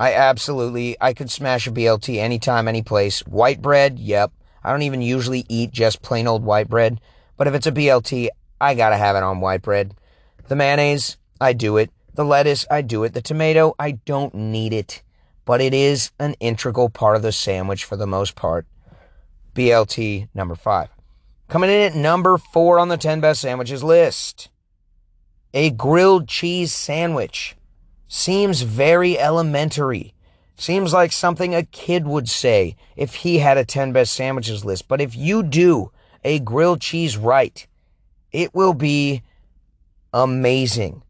I 0.00 0.14
absolutely, 0.14 0.96
I 1.00 1.12
could 1.12 1.30
smash 1.30 1.66
a 1.66 1.72
BLT 1.72 2.18
anytime, 2.18 2.68
any 2.68 2.82
place. 2.82 3.20
White 3.20 3.62
bread, 3.62 3.98
yep. 3.98 4.32
I 4.62 4.70
don't 4.70 4.82
even 4.82 5.02
usually 5.02 5.44
eat 5.48 5.72
just 5.72 6.02
plain 6.02 6.26
old 6.26 6.44
white 6.44 6.68
bread. 6.68 7.00
But 7.36 7.46
if 7.46 7.54
it's 7.54 7.66
a 7.66 7.72
BLT, 7.72 8.28
I 8.60 8.74
gotta 8.74 8.96
have 8.96 9.16
it 9.16 9.22
on 9.22 9.40
white 9.40 9.62
bread. 9.62 9.94
The 10.48 10.56
mayonnaise, 10.56 11.16
I 11.40 11.52
do 11.52 11.76
it. 11.76 11.90
The 12.14 12.24
lettuce, 12.24 12.66
I 12.70 12.82
do 12.82 13.04
it. 13.04 13.14
The 13.14 13.22
tomato, 13.22 13.74
I 13.78 13.92
don't 13.92 14.34
need 14.34 14.72
it. 14.72 15.02
But 15.44 15.60
it 15.60 15.72
is 15.72 16.10
an 16.18 16.34
integral 16.40 16.90
part 16.90 17.16
of 17.16 17.22
the 17.22 17.32
sandwich 17.32 17.84
for 17.84 17.96
the 17.96 18.06
most 18.06 18.34
part. 18.34 18.66
BLT 19.54 20.28
number 20.34 20.54
five. 20.54 20.88
Coming 21.48 21.70
in 21.70 21.80
at 21.80 21.94
number 21.94 22.36
four 22.36 22.78
on 22.78 22.88
the 22.88 22.98
10 22.98 23.20
best 23.20 23.40
sandwiches 23.40 23.82
list. 23.82 24.50
A 25.54 25.70
grilled 25.70 26.28
cheese 26.28 26.74
sandwich. 26.74 27.56
Seems 28.06 28.60
very 28.60 29.18
elementary. 29.18 30.12
Seems 30.56 30.92
like 30.92 31.10
something 31.10 31.54
a 31.54 31.62
kid 31.62 32.06
would 32.06 32.28
say 32.28 32.76
if 32.96 33.14
he 33.16 33.38
had 33.38 33.56
a 33.56 33.64
10 33.64 33.92
best 33.92 34.12
sandwiches 34.12 34.62
list. 34.62 34.88
But 34.88 35.00
if 35.00 35.16
you 35.16 35.42
do 35.42 35.90
a 36.22 36.38
grilled 36.38 36.82
cheese 36.82 37.16
right, 37.16 37.66
it 38.30 38.54
will 38.54 38.74
be 38.74 39.22
amazing. 40.12 41.02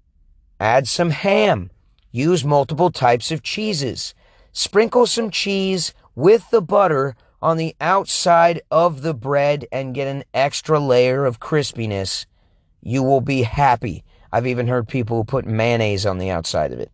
Add 0.60 0.86
some 0.86 1.10
ham. 1.10 1.70
Use 2.12 2.44
multiple 2.44 2.92
types 2.92 3.32
of 3.32 3.42
cheeses. 3.42 4.14
Sprinkle 4.52 5.06
some 5.06 5.30
cheese 5.30 5.94
with 6.14 6.48
the 6.50 6.62
butter 6.62 7.16
on 7.40 7.56
the 7.56 7.74
outside 7.80 8.60
of 8.70 9.02
the 9.02 9.14
bread 9.14 9.66
and 9.70 9.94
get 9.94 10.08
an 10.08 10.24
extra 10.34 10.78
layer 10.80 11.24
of 11.24 11.40
crispiness. 11.40 12.26
You 12.82 13.02
will 13.02 13.20
be 13.20 13.42
happy. 13.42 14.04
I've 14.32 14.46
even 14.46 14.68
heard 14.68 14.88
people 14.88 15.16
who 15.16 15.24
put 15.24 15.46
mayonnaise 15.46 16.04
on 16.04 16.18
the 16.18 16.30
outside 16.30 16.72
of 16.72 16.80
it. 16.80 16.90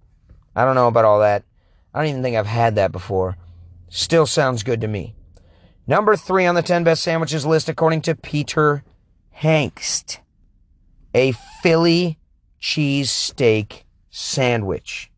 I 0.55 0.65
don't 0.65 0.75
know 0.75 0.89
about 0.89 1.05
all 1.05 1.21
that. 1.21 1.45
I 1.93 2.01
don't 2.01 2.11
even 2.11 2.23
think 2.23 2.37
I've 2.37 2.47
had 2.47 2.75
that 2.77 2.93
before. 2.93 3.37
Still 3.89 4.27
sounds 4.27 4.63
good 4.63 4.81
to 4.81 4.89
me. 4.89 5.15
Number 5.87 6.17
three 6.17 6.47
on 6.47 6.55
the 6.55 6.63
10 6.63 6.85
best 6.85 7.03
sandwiches 7.03 7.45
list, 7.45 7.69
according 7.69 8.03
to 8.03 8.15
Peter 8.15 8.83
Hankst, 9.41 10.19
a 11.15 11.33
Philly 11.63 12.19
cheese 12.59 13.11
steak 13.11 13.85
sandwich. 14.11 15.11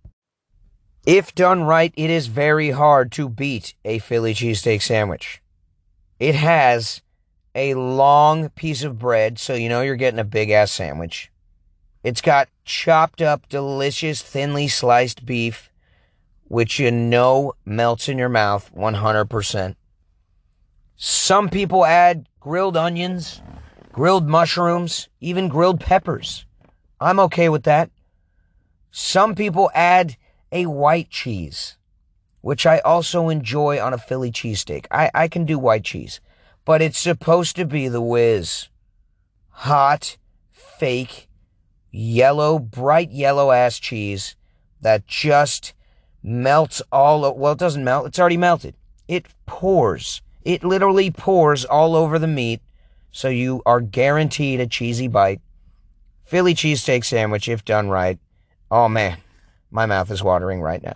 If 1.07 1.37
done 1.37 1.63
right, 1.63 1.95
it 1.97 2.11
is 2.11 2.27
very 2.27 2.71
hard 2.71 3.13
to 3.13 3.29
beat 3.29 3.75
a 3.85 4.01
Philly 4.01 4.35
cheesesteak 4.35 4.83
sandwich. 4.83 5.41
It 6.19 6.35
has 6.35 7.01
a 7.55 7.75
long 7.75 8.49
piece 8.51 8.83
of 8.83 8.99
bread, 8.99 9.39
so 9.39 9.55
you 9.55 9.69
know 9.69 9.83
you're 9.83 9.95
getting 9.95 10.19
a 10.19 10.25
big 10.25 10.51
ass 10.51 10.73
sandwich. 10.73 11.31
It's 12.03 12.21
got 12.21 12.49
chopped 12.65 13.23
up, 13.23 13.49
delicious, 13.49 14.21
thinly 14.21 14.67
sliced 14.67 15.25
beef, 15.25 15.71
which 16.49 16.81
you 16.81 16.91
know 16.91 17.53
melts 17.65 18.09
in 18.09 18.19
your 18.19 18.29
mouth 18.29 18.73
100%. 18.77 19.77
Some 20.97 21.49
people 21.49 21.87
add 21.87 22.29
grilled 22.41 22.77
onions, 22.77 23.43
grilled 23.93 24.27
mushrooms, 24.29 25.09
even 25.21 25.47
grilled 25.49 25.79
peppers. 25.79 26.47
I'm 27.01 27.21
okay 27.21 27.49
with 27.49 27.63
that. 27.63 27.91
Some 28.91 29.37
people 29.37 29.71
add 29.73 30.17
a 30.53 30.67
white 30.67 31.11
cheese, 31.11 31.77
which 32.41 32.67
I 32.67 32.79
also 32.81 33.29
enjoy 33.29 33.81
on 33.81 33.93
a 33.93 33.99
Philly 33.99 34.31
cheesesteak. 34.31 34.87
I, 34.91 35.11
I 35.15 35.29
can 35.29 35.45
do 35.45 35.59
white 35.59 35.85
cheese, 35.85 36.21
but 36.65 36.83
it's 36.83 36.99
supposed 36.99 37.57
to 37.57 37.65
be 37.65 37.89
the 37.89 38.01
whiz. 38.01 38.69
Hot, 39.51 40.17
fake, 40.51 41.29
yellow, 41.91 42.59
bright 42.59 43.11
yellow 43.11 43.51
ass 43.51 43.79
cheese 43.79 44.37
that 44.81 45.07
just 45.07 45.75
melts 46.23 46.83
all, 46.93 47.35
well, 47.35 47.53
it 47.53 47.59
doesn't 47.59 47.85
melt, 47.85 48.07
it's 48.07 48.19
already 48.19 48.37
melted. 48.37 48.75
It 49.09 49.27
pours 49.47 50.23
it 50.47 50.63
literally 50.63 51.11
pours 51.11 51.65
all 51.65 51.97
over 51.97 52.21
the 52.21 52.29
meat, 52.29 52.61
so 53.11 53.29
you 53.29 53.63
are 53.67 53.81
guaranteed 53.81 54.61
a 54.61 54.67
cheesy 54.69 55.09
bite. 55.09 55.41
Philly 56.25 56.55
cheesesteak 56.55 57.05
sandwich, 57.05 57.49
if 57.49 57.65
done 57.65 57.89
right. 57.89 58.21
Oh 58.71 58.89
man, 58.89 59.19
my 59.77 59.85
mouth 59.87 60.11
is 60.11 60.23
watering 60.23 60.63
right 60.63 60.83
now. 60.83 60.95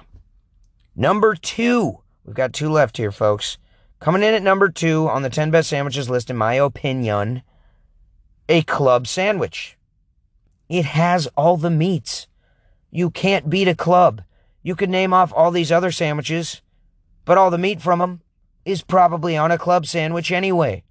Number 0.96 1.34
two, 1.34 1.98
we've 2.24 2.34
got 2.34 2.54
two 2.54 2.70
left 2.70 2.96
here, 2.96 3.12
folks. 3.12 3.58
Coming 4.00 4.22
in 4.22 4.32
at 4.32 4.42
number 4.42 4.70
two 4.70 5.06
on 5.06 5.20
the 5.20 5.28
10 5.28 5.50
best 5.50 5.68
sandwiches 5.68 6.08
list, 6.08 6.30
in 6.30 6.36
my 6.38 6.54
opinion, 6.54 7.42
a 8.48 8.62
club 8.62 9.06
sandwich. 9.06 9.76
It 10.70 10.86
has 10.86 11.28
all 11.36 11.58
the 11.58 11.68
meats. 11.68 12.26
You 12.90 13.10
can't 13.10 13.50
beat 13.50 13.68
a 13.68 13.74
club. 13.74 14.22
You 14.62 14.74
could 14.74 14.88
name 14.88 15.12
off 15.12 15.30
all 15.36 15.50
these 15.50 15.70
other 15.70 15.92
sandwiches, 15.92 16.62
but 17.26 17.36
all 17.36 17.50
the 17.50 17.58
meat 17.58 17.82
from 17.82 17.98
them 17.98 18.22
is 18.64 18.82
probably 18.82 19.36
on 19.36 19.50
a 19.50 19.58
club 19.58 19.84
sandwich 19.84 20.32
anyway. 20.32 20.84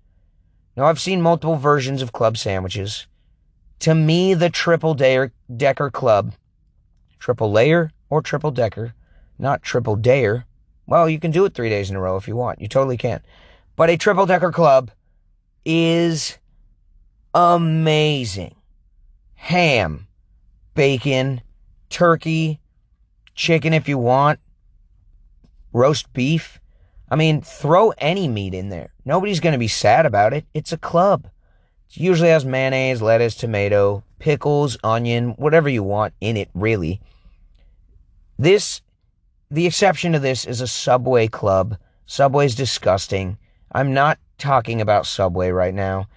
Now, 0.78 0.86
I've 0.86 1.02
seen 1.02 1.24
multiple 1.24 1.56
versions 1.56 2.04
of 2.04 2.14
club 2.14 2.38
sandwiches. 2.38 3.08
To 3.80 3.96
me, 3.96 4.36
the 4.36 4.52
triple 4.52 4.94
decker 4.94 5.90
club, 5.90 6.34
triple 7.20 7.52
layer 7.52 7.92
or 8.10 8.22
triple 8.22 8.52
decker, 8.52 8.94
not 9.38 9.62
triple 9.62 9.98
dayer. 9.98 10.46
Well, 10.88 11.08
you 11.10 11.20
can 11.20 11.32
do 11.32 11.46
it 11.46 11.54
three 11.54 11.70
days 11.70 11.90
in 11.90 11.96
a 11.96 12.02
row 12.02 12.18
if 12.18 12.28
you 12.28 12.36
want. 12.36 12.62
You 12.62 12.68
totally 12.68 12.98
can. 12.98 13.22
But 13.76 13.90
a 13.90 13.98
triple 13.98 14.26
decker 14.26 14.52
club 14.52 14.92
is 15.64 16.38
amazing. 17.34 18.56
Ham, 19.36 20.08
bacon, 20.74 21.42
turkey, 21.90 22.60
chicken 23.36 23.74
if 23.74 23.88
you 23.88 23.98
want, 23.98 24.40
roast 25.72 26.12
beef, 26.14 26.60
I 27.12 27.16
mean, 27.16 27.42
throw 27.42 27.92
any 27.98 28.28
meat 28.28 28.54
in 28.54 28.70
there. 28.70 28.94
Nobody's 29.06 29.40
going 29.40 29.54
to 29.54 29.60
be 29.60 29.68
sad 29.68 30.06
about 30.06 30.34
it. 30.34 30.46
It's 30.54 30.72
a 30.72 30.78
club. 30.78 31.30
It 31.90 31.98
usually 31.98 32.30
has 32.30 32.46
mayonnaise, 32.46 33.02
lettuce, 33.02 33.36
tomato, 33.36 34.04
pickles, 34.20 34.78
onion, 34.84 35.32
whatever 35.32 35.70
you 35.70 35.84
want 35.84 36.14
in 36.22 36.38
it, 36.38 36.50
really. 36.54 37.02
This, 38.38 38.82
the 39.50 39.66
exception 39.66 40.14
to 40.14 40.20
this 40.20 40.46
is 40.46 40.62
a 40.62 40.68
Subway 40.68 41.28
club. 41.28 41.78
Subway's 42.06 42.56
disgusting. 42.56 43.38
I'm 43.72 43.94
not 43.94 44.20
talking 44.38 44.82
about 44.82 45.06
Subway 45.06 45.50
right 45.50 45.74
now. 45.74 46.08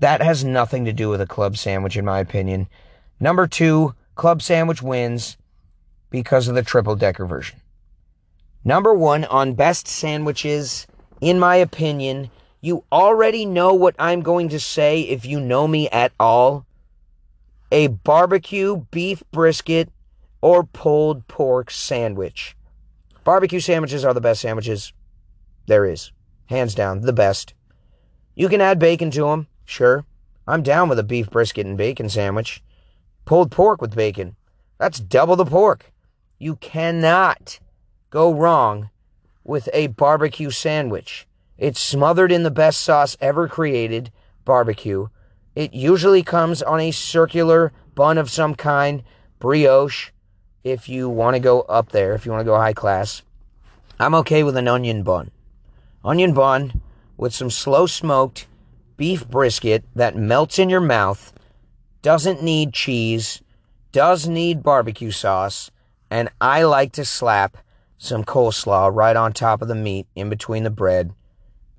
That 0.00 0.22
has 0.22 0.44
nothing 0.44 0.84
to 0.86 0.92
do 0.92 1.08
with 1.08 1.20
a 1.20 1.26
club 1.26 1.56
sandwich, 1.56 1.96
in 1.96 2.04
my 2.04 2.20
opinion. 2.20 2.68
Number 3.20 3.46
two, 3.46 3.94
club 4.14 4.42
sandwich 4.42 4.82
wins 4.82 5.36
because 6.10 6.48
of 6.48 6.54
the 6.54 6.62
triple 6.62 6.96
decker 6.96 7.26
version. 7.26 7.60
Number 8.64 8.94
one 8.94 9.24
on 9.24 9.54
best 9.54 9.88
sandwiches, 9.88 10.86
in 11.20 11.38
my 11.38 11.56
opinion, 11.56 12.30
you 12.60 12.84
already 12.92 13.44
know 13.44 13.74
what 13.74 13.96
I'm 13.98 14.20
going 14.20 14.50
to 14.50 14.60
say 14.60 15.00
if 15.00 15.26
you 15.26 15.40
know 15.40 15.66
me 15.66 15.88
at 15.88 16.12
all. 16.20 16.64
A 17.72 17.86
barbecue 17.86 18.84
beef 18.90 19.22
brisket 19.32 19.88
or 20.42 20.62
pulled 20.62 21.26
pork 21.26 21.70
sandwich. 21.70 22.54
Barbecue 23.24 23.60
sandwiches 23.60 24.04
are 24.04 24.12
the 24.12 24.20
best 24.20 24.42
sandwiches 24.42 24.92
there 25.66 25.86
is. 25.86 26.12
Hands 26.50 26.74
down, 26.74 27.00
the 27.00 27.14
best. 27.14 27.54
You 28.34 28.50
can 28.50 28.60
add 28.60 28.78
bacon 28.78 29.10
to 29.12 29.22
them, 29.22 29.46
sure. 29.64 30.04
I'm 30.46 30.62
down 30.62 30.90
with 30.90 30.98
a 30.98 31.02
beef 31.02 31.30
brisket 31.30 31.64
and 31.64 31.78
bacon 31.78 32.10
sandwich. 32.10 32.62
Pulled 33.24 33.50
pork 33.50 33.80
with 33.80 33.96
bacon. 33.96 34.36
That's 34.76 35.00
double 35.00 35.36
the 35.36 35.46
pork. 35.46 35.94
You 36.38 36.56
cannot 36.56 37.58
go 38.10 38.34
wrong 38.34 38.90
with 39.44 39.70
a 39.72 39.86
barbecue 39.86 40.50
sandwich. 40.50 41.26
It's 41.56 41.80
smothered 41.80 42.32
in 42.32 42.42
the 42.42 42.50
best 42.50 42.82
sauce 42.82 43.16
ever 43.18 43.48
created, 43.48 44.12
barbecue. 44.44 45.08
It 45.54 45.74
usually 45.74 46.22
comes 46.22 46.62
on 46.62 46.80
a 46.80 46.90
circular 46.90 47.72
bun 47.94 48.18
of 48.18 48.30
some 48.30 48.54
kind, 48.54 49.02
brioche, 49.38 50.10
if 50.64 50.88
you 50.88 51.08
want 51.08 51.34
to 51.34 51.40
go 51.40 51.62
up 51.62 51.90
there, 51.90 52.14
if 52.14 52.24
you 52.24 52.32
want 52.32 52.40
to 52.40 52.50
go 52.50 52.56
high 52.56 52.72
class. 52.72 53.22
I'm 53.98 54.14
okay 54.16 54.42
with 54.42 54.56
an 54.56 54.68
onion 54.68 55.02
bun. 55.02 55.30
Onion 56.04 56.32
bun 56.32 56.80
with 57.16 57.34
some 57.34 57.50
slow 57.50 57.86
smoked 57.86 58.46
beef 58.96 59.28
brisket 59.28 59.84
that 59.94 60.16
melts 60.16 60.58
in 60.58 60.70
your 60.70 60.80
mouth, 60.80 61.32
doesn't 62.02 62.42
need 62.42 62.72
cheese, 62.72 63.42
does 63.92 64.26
need 64.26 64.62
barbecue 64.62 65.10
sauce, 65.10 65.70
and 66.10 66.28
I 66.40 66.62
like 66.62 66.92
to 66.92 67.04
slap 67.04 67.58
some 67.98 68.24
coleslaw 68.24 68.90
right 68.92 69.16
on 69.16 69.32
top 69.32 69.62
of 69.62 69.68
the 69.68 69.74
meat 69.74 70.06
in 70.14 70.28
between 70.28 70.64
the 70.64 70.70
bread, 70.70 71.12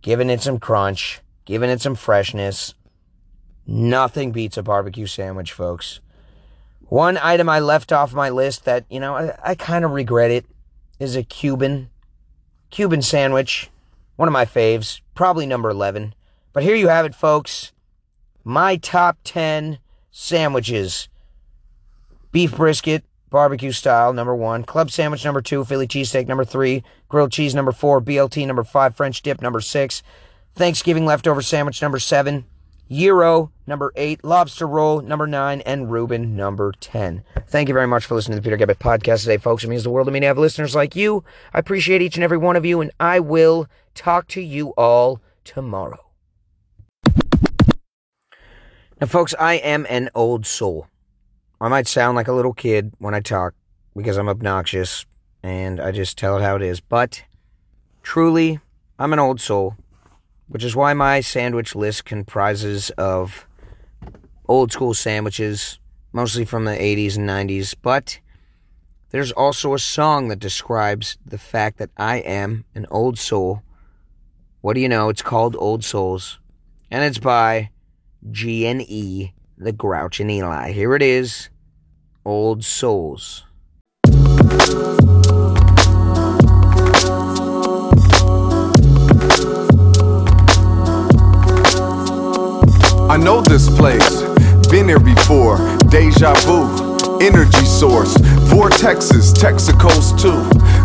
giving 0.01 0.29
it 0.29 0.41
some 0.41 0.59
crunch, 0.59 1.21
giving 1.45 1.69
it 1.69 1.81
some 1.81 1.95
freshness. 1.95 2.73
Nothing 3.65 4.31
beats 4.31 4.57
a 4.57 4.63
barbecue 4.63 5.05
sandwich, 5.05 5.51
folks. 5.51 5.99
One 6.81 7.17
item 7.17 7.49
I 7.49 7.59
left 7.59 7.91
off 7.91 8.13
my 8.13 8.29
list 8.29 8.65
that, 8.65 8.85
you 8.89 8.99
know, 8.99 9.15
I, 9.15 9.37
I 9.43 9.55
kind 9.55 9.85
of 9.85 9.91
regret 9.91 10.31
it 10.31 10.45
is 10.99 11.15
a 11.15 11.23
Cuban. 11.23 11.89
Cuban 12.69 13.01
sandwich. 13.01 13.69
One 14.15 14.27
of 14.27 14.33
my 14.33 14.45
faves. 14.45 15.01
Probably 15.15 15.45
number 15.45 15.69
11. 15.69 16.13
But 16.51 16.63
here 16.63 16.75
you 16.75 16.89
have 16.89 17.05
it, 17.05 17.15
folks. 17.15 17.71
My 18.43 18.75
top 18.75 19.17
10 19.23 19.79
sandwiches 20.11 21.07
beef 22.33 22.55
brisket, 22.55 23.05
barbecue 23.29 23.71
style, 23.71 24.11
number 24.11 24.35
one. 24.35 24.63
Club 24.63 24.91
sandwich, 24.91 25.23
number 25.23 25.41
two. 25.41 25.63
Philly 25.63 25.87
cheesesteak, 25.87 26.27
number 26.27 26.43
three. 26.43 26.83
Grilled 27.07 27.31
cheese, 27.31 27.55
number 27.55 27.71
four. 27.71 28.01
BLT, 28.01 28.45
number 28.45 28.65
five. 28.65 28.95
French 28.95 29.21
dip, 29.21 29.41
number 29.41 29.61
six. 29.61 30.03
Thanksgiving 30.55 31.05
leftover 31.05 31.41
sandwich, 31.41 31.81
number 31.81 31.99
seven. 31.99 32.45
Gyro, 32.93 33.51
number 33.65 33.91
eight. 33.95 34.23
Lobster 34.23 34.67
roll, 34.67 35.01
number 35.01 35.25
nine. 35.25 35.61
And 35.61 35.91
Reuben, 35.91 36.35
number 36.35 36.71
10. 36.79 37.23
Thank 37.47 37.67
you 37.67 37.73
very 37.73 37.87
much 37.87 38.05
for 38.05 38.13
listening 38.13 38.37
to 38.37 38.41
the 38.41 38.49
Peter 38.49 38.65
Gabbett 38.65 38.77
podcast 38.77 39.21
today, 39.21 39.37
folks. 39.37 39.63
It 39.63 39.67
means 39.67 39.83
the 39.83 39.89
world 39.89 40.07
to 40.07 40.11
me 40.11 40.19
to 40.19 40.27
have 40.27 40.37
listeners 40.37 40.75
like 40.75 40.95
you. 40.95 41.23
I 41.53 41.59
appreciate 41.59 42.03
each 42.03 42.15
and 42.15 42.23
every 42.23 42.37
one 42.37 42.55
of 42.55 42.65
you, 42.65 42.81
and 42.81 42.91
I 42.99 43.19
will 43.19 43.67
talk 43.95 44.27
to 44.29 44.41
you 44.41 44.69
all 44.77 45.21
tomorrow. 45.43 46.05
Now, 49.01 49.07
folks, 49.07 49.33
I 49.39 49.55
am 49.55 49.87
an 49.89 50.09
old 50.13 50.45
soul. 50.45 50.87
I 51.59 51.69
might 51.69 51.87
sound 51.87 52.15
like 52.15 52.27
a 52.27 52.33
little 52.33 52.53
kid 52.53 52.93
when 52.99 53.15
I 53.15 53.21
talk 53.21 53.55
because 53.95 54.17
I'm 54.17 54.29
obnoxious 54.29 55.05
and 55.41 55.79
I 55.79 55.91
just 55.91 56.17
tell 56.17 56.37
it 56.37 56.41
how 56.41 56.57
it 56.57 56.61
is. 56.61 56.79
But 56.79 57.23
truly, 58.03 58.59
I'm 58.99 59.13
an 59.13 59.19
old 59.19 59.41
soul, 59.41 59.77
which 60.47 60.63
is 60.63 60.75
why 60.75 60.93
my 60.93 61.21
sandwich 61.21 61.75
list 61.75 62.05
comprises 62.05 62.89
of 62.91 63.47
old 64.47 64.71
school 64.71 64.93
sandwiches, 64.93 65.79
mostly 66.11 66.45
from 66.45 66.65
the 66.65 66.71
80s 66.71 67.17
and 67.17 67.27
90s. 67.27 67.75
But 67.81 68.19
there's 69.09 69.31
also 69.31 69.73
a 69.73 69.79
song 69.79 70.27
that 70.29 70.39
describes 70.39 71.17
the 71.25 71.37
fact 71.37 71.77
that 71.77 71.91
I 71.97 72.17
am 72.17 72.65
an 72.75 72.85
old 72.89 73.17
soul. 73.17 73.61
What 74.61 74.73
do 74.73 74.79
you 74.79 74.89
know? 74.89 75.09
It's 75.09 75.21
called 75.21 75.55
Old 75.57 75.83
Souls, 75.83 76.39
and 76.89 77.03
it's 77.03 77.17
by 77.17 77.69
G 78.31 78.65
and 78.65 78.81
E, 78.81 79.33
the 79.57 79.71
Grouch 79.71 80.19
and 80.19 80.31
Eligh. 80.31 80.71
Here 80.71 80.95
it 80.95 81.01
is, 81.01 81.49
Old 82.25 82.63
Souls. 82.63 83.43
I 93.13 93.17
know 93.17 93.41
this 93.41 93.69
place, 93.69 94.23
been 94.71 94.87
here 94.87 94.97
before, 94.97 95.59
deja 95.89 96.33
vu. 96.47 96.97
Energy 97.21 97.63
source, 97.63 98.15
vortexes, 98.49 99.31
Texacos 99.31 100.19
too. 100.19 100.41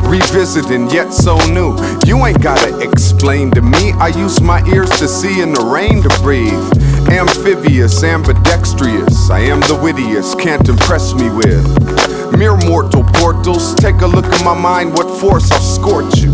Revisiting, 0.07 0.91
yet 0.91 1.11
so 1.11 1.39
new. 1.49 1.75
You 2.05 2.27
ain't 2.27 2.43
gotta 2.43 2.81
explain 2.81 3.51
to 3.53 3.63
me. 3.63 3.93
I 3.93 4.09
use 4.09 4.43
my 4.43 4.63
ears 4.69 4.91
to 4.99 5.09
see 5.09 5.41
and 5.41 5.57
the 5.57 5.65
rain 5.65 6.03
to 6.03 6.11
breathe. 6.21 6.78
Amphibious, 7.11 8.03
ambidextrous. 8.05 9.31
I 9.31 9.41
am 9.41 9.61
the 9.61 9.79
wittiest, 9.83 10.39
can't 10.39 10.69
impress 10.69 11.15
me 11.15 11.31
with. 11.31 12.39
Mere 12.39 12.57
mortal 12.57 13.05
portals, 13.15 13.75
take 13.75 14.03
a 14.03 14.07
look 14.07 14.27
at 14.27 14.45
my 14.45 14.55
mind, 14.55 14.93
what 14.93 15.09
force 15.19 15.51
I'll 15.51 15.61
scorch 15.61 16.19
you. 16.19 16.33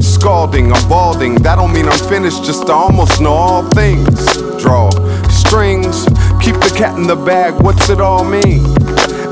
Scalding, 0.00 0.72
I'm 0.72 0.88
balding, 0.88 1.36
that 1.42 1.56
don't 1.56 1.72
mean 1.72 1.88
I'm 1.88 1.98
finished, 2.08 2.44
just 2.44 2.66
to 2.66 2.72
almost 2.72 3.20
know 3.20 3.32
all 3.32 3.62
things. 3.70 4.26
Draw 4.62 4.90
strings, 5.30 6.04
keep 6.40 6.56
the 6.56 6.72
cat 6.76 6.96
in 6.98 7.06
the 7.06 7.16
bag, 7.16 7.54
what's 7.62 7.88
it 7.88 8.00
all 8.00 8.24
mean? 8.24 8.64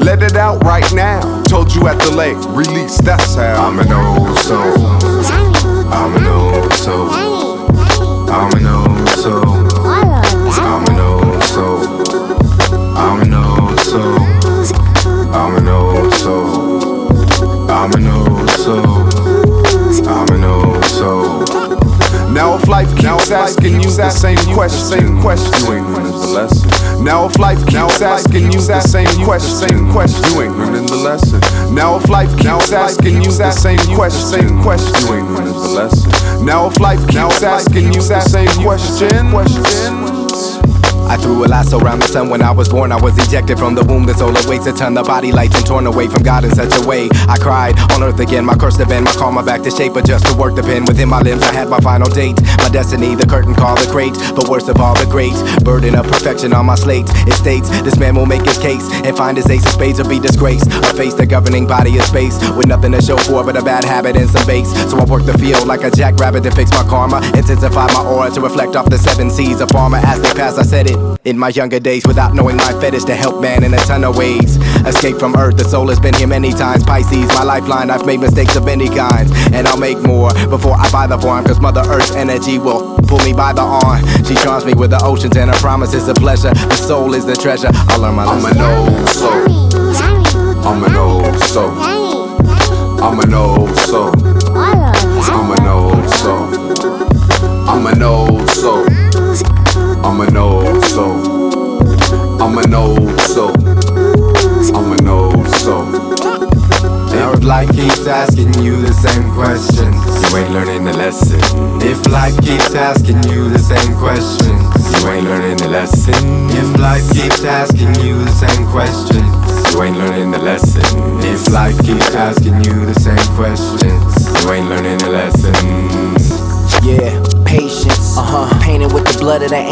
Let 0.00 0.22
it 0.22 0.36
out 0.36 0.62
right 0.64 0.90
now. 0.92 1.42
Told 1.42 1.74
you 1.74 1.88
at 1.88 1.98
the 1.98 2.10
lake, 2.10 2.36
release, 2.48 2.98
that's 2.98 3.34
how. 3.34 3.66
I'm 3.66 3.78
an 3.78 3.92
old 3.92 4.38
soul. 4.38 4.86
I'm 5.92 6.16
an 6.16 6.26
old 6.26 6.72
soul. 6.72 7.10
I'm 8.30 8.52
an 8.56 8.66
old 8.66 9.08
soul. 9.10 9.63
Now 22.64 22.86
if 22.86 22.96
life 22.96 22.96
keeps 22.96 23.30
asking 23.30 23.74
you 23.82 23.90
the 23.90 24.08
same 24.08 24.38
question, 24.54 24.80
same 24.80 25.20
question, 25.20 25.52
you 25.60 25.74
ain't 25.74 25.86
learning 25.86 26.12
the 26.12 26.26
lesson. 26.32 27.04
Now 27.04 27.26
if 27.26 27.38
life 27.38 27.58
keeps 27.66 28.00
asking 28.00 28.52
you 28.52 28.60
the 28.60 28.80
same 28.80 29.24
question, 29.24 29.68
same 29.68 29.92
question, 29.92 30.24
you 30.32 30.40
ain't 30.40 30.56
learning 30.56 30.86
the 30.86 30.96
lesson. 30.96 31.40
Now 31.74 31.96
if 31.98 32.08
life 32.08 32.30
keeps 32.38 32.72
asking 32.72 33.22
you 33.22 33.30
the 33.30 33.50
same 33.50 33.76
question, 33.94 34.22
same 34.24 34.62
question, 34.62 34.94
you 35.04 35.14
ain't 35.14 35.28
learning 35.28 35.52
the 35.52 35.68
lesson. 35.76 36.46
Now 36.46 36.68
if 36.68 36.80
life 36.80 37.06
keeps 37.06 37.42
asking 37.42 37.92
you 37.92 38.00
the 38.00 38.20
same 38.20 38.48
question, 38.62 39.30
questions. 39.30 39.93
I 41.06 41.16
threw 41.16 41.44
a 41.44 41.46
lasso 41.46 41.78
around 41.78 42.00
the 42.00 42.08
sun 42.08 42.28
when 42.30 42.42
I 42.42 42.50
was 42.50 42.68
born. 42.68 42.90
I 42.92 43.00
was 43.00 43.16
ejected 43.18 43.58
from 43.58 43.74
the 43.74 43.84
womb. 43.84 44.06
The 44.06 44.14
soul 44.14 44.36
awaits 44.36 44.66
a 44.66 44.72
ton. 44.72 44.94
The 44.94 45.02
body 45.02 45.32
lights 45.32 45.56
and 45.56 45.66
torn 45.66 45.86
away 45.86 46.08
from 46.08 46.22
God 46.22 46.44
in 46.44 46.50
such 46.54 46.72
a 46.74 46.86
way. 46.86 47.08
I 47.28 47.36
cried 47.36 47.78
on 47.92 48.02
earth 48.02 48.20
again. 48.20 48.44
My 48.44 48.56
curse 48.56 48.76
to 48.78 48.86
bend. 48.86 49.04
My 49.04 49.12
karma 49.12 49.42
back 49.42 49.62
to 49.62 49.70
shape. 49.70 49.94
But 49.94 50.06
just 50.06 50.26
to 50.26 50.34
work 50.34 50.56
the 50.56 50.62
pen 50.62 50.84
within 50.86 51.08
my 51.08 51.20
limbs. 51.20 51.42
I 51.42 51.52
had 51.52 51.68
my 51.68 51.80
final 51.80 52.08
date. 52.08 52.40
My 52.58 52.68
destiny, 52.68 53.14
the 53.14 53.26
curtain 53.26 53.54
call 53.54 53.76
the 53.76 53.90
great. 53.92 54.14
But 54.34 54.48
worst 54.48 54.68
of 54.68 54.80
all, 54.80 54.94
the 54.94 55.06
great. 55.06 55.34
Burden 55.64 55.94
of 55.94 56.06
perfection 56.06 56.52
on 56.52 56.66
my 56.66 56.74
slate. 56.74 57.06
It 57.28 57.34
states 57.34 57.68
this 57.82 57.98
man 57.98 58.14
will 58.14 58.26
make 58.26 58.44
his 58.44 58.58
case 58.58 58.88
and 59.04 59.16
find 59.16 59.36
his 59.36 59.48
ace 59.50 59.66
of 59.66 59.72
spades 59.72 60.00
or 60.00 60.08
be 60.08 60.18
disgraced. 60.18 60.66
Or 60.72 60.92
face 60.96 61.14
the 61.14 61.26
governing 61.26 61.66
body 61.66 61.98
of 61.98 62.04
space 62.04 62.38
with 62.56 62.66
nothing 62.66 62.92
to 62.92 63.02
show 63.02 63.18
for 63.18 63.44
but 63.44 63.56
a 63.56 63.62
bad 63.62 63.84
habit 63.84 64.16
and 64.16 64.28
some 64.28 64.46
base. 64.46 64.72
So 64.90 64.98
I 64.98 65.04
work 65.04 65.24
the 65.26 65.36
field 65.38 65.66
like 65.66 65.84
a 65.84 65.90
jackrabbit 65.90 66.42
to 66.44 66.50
fix 66.50 66.70
my 66.70 66.84
karma. 66.88 67.20
Intensify 67.36 67.92
my 67.92 68.04
aura 68.04 68.30
to 68.30 68.40
reflect 68.40 68.74
off 68.74 68.88
the 68.88 68.98
seven 68.98 69.30
seas. 69.30 69.60
A 69.60 69.66
farmer 69.68 69.98
as 69.98 70.20
they 70.22 70.32
pass, 70.32 70.58
I 70.58 70.62
said 70.62 70.90
it 70.90 70.93
in 71.24 71.38
my 71.38 71.48
younger 71.48 71.80
days 71.80 72.06
without 72.06 72.34
knowing 72.34 72.56
my 72.56 72.72
fetish 72.80 73.04
to 73.04 73.14
help 73.14 73.40
man 73.40 73.64
in 73.64 73.72
a 73.74 73.78
ton 73.78 74.04
of 74.04 74.16
ways. 74.16 74.56
Escape 74.86 75.16
from 75.18 75.34
earth, 75.36 75.56
the 75.56 75.64
soul 75.64 75.88
has 75.88 75.98
been 75.98 76.14
here 76.14 76.26
many 76.26 76.52
times. 76.52 76.84
Pisces, 76.84 77.28
my 77.28 77.42
lifeline, 77.42 77.90
I've 77.90 78.04
made 78.06 78.20
mistakes 78.20 78.56
of 78.56 78.64
many 78.64 78.88
kinds. 78.88 79.30
And 79.52 79.66
I'll 79.66 79.78
make 79.78 79.98
more 79.98 80.32
before 80.48 80.74
I 80.74 80.90
buy 80.90 81.06
the 81.06 81.18
farm, 81.18 81.44
cause 81.44 81.60
Mother 81.60 81.82
Earth's 81.86 82.14
energy 82.14 82.58
will 82.58 82.98
pull 83.02 83.18
me 83.20 83.32
by 83.32 83.52
the 83.52 83.62
arm. 83.62 84.04
She 84.24 84.34
charms 84.34 84.64
me 84.64 84.74
with 84.74 84.90
the 84.90 85.02
oceans 85.02 85.36
and 85.36 85.50
her 85.50 85.58
promise 85.58 85.94
is 85.94 86.08
a 86.08 86.14
pleasure. 86.14 86.52
The 86.52 86.76
soul 86.76 87.14
is 87.14 87.24
the 87.24 87.36
treasure. 87.36 87.70
I'll 87.72 88.00
learn 88.00 88.14
my 88.14 88.24
I'm 88.24 88.44
an 88.44 88.60
old 88.60 89.08
soul. 89.08 89.64
I'm 90.66 90.84
an 90.84 90.94
old 90.96 91.38
soul. 91.44 91.70
I'm 93.02 93.20
an 93.20 93.34
old 93.34 93.76
soul. 93.80 94.53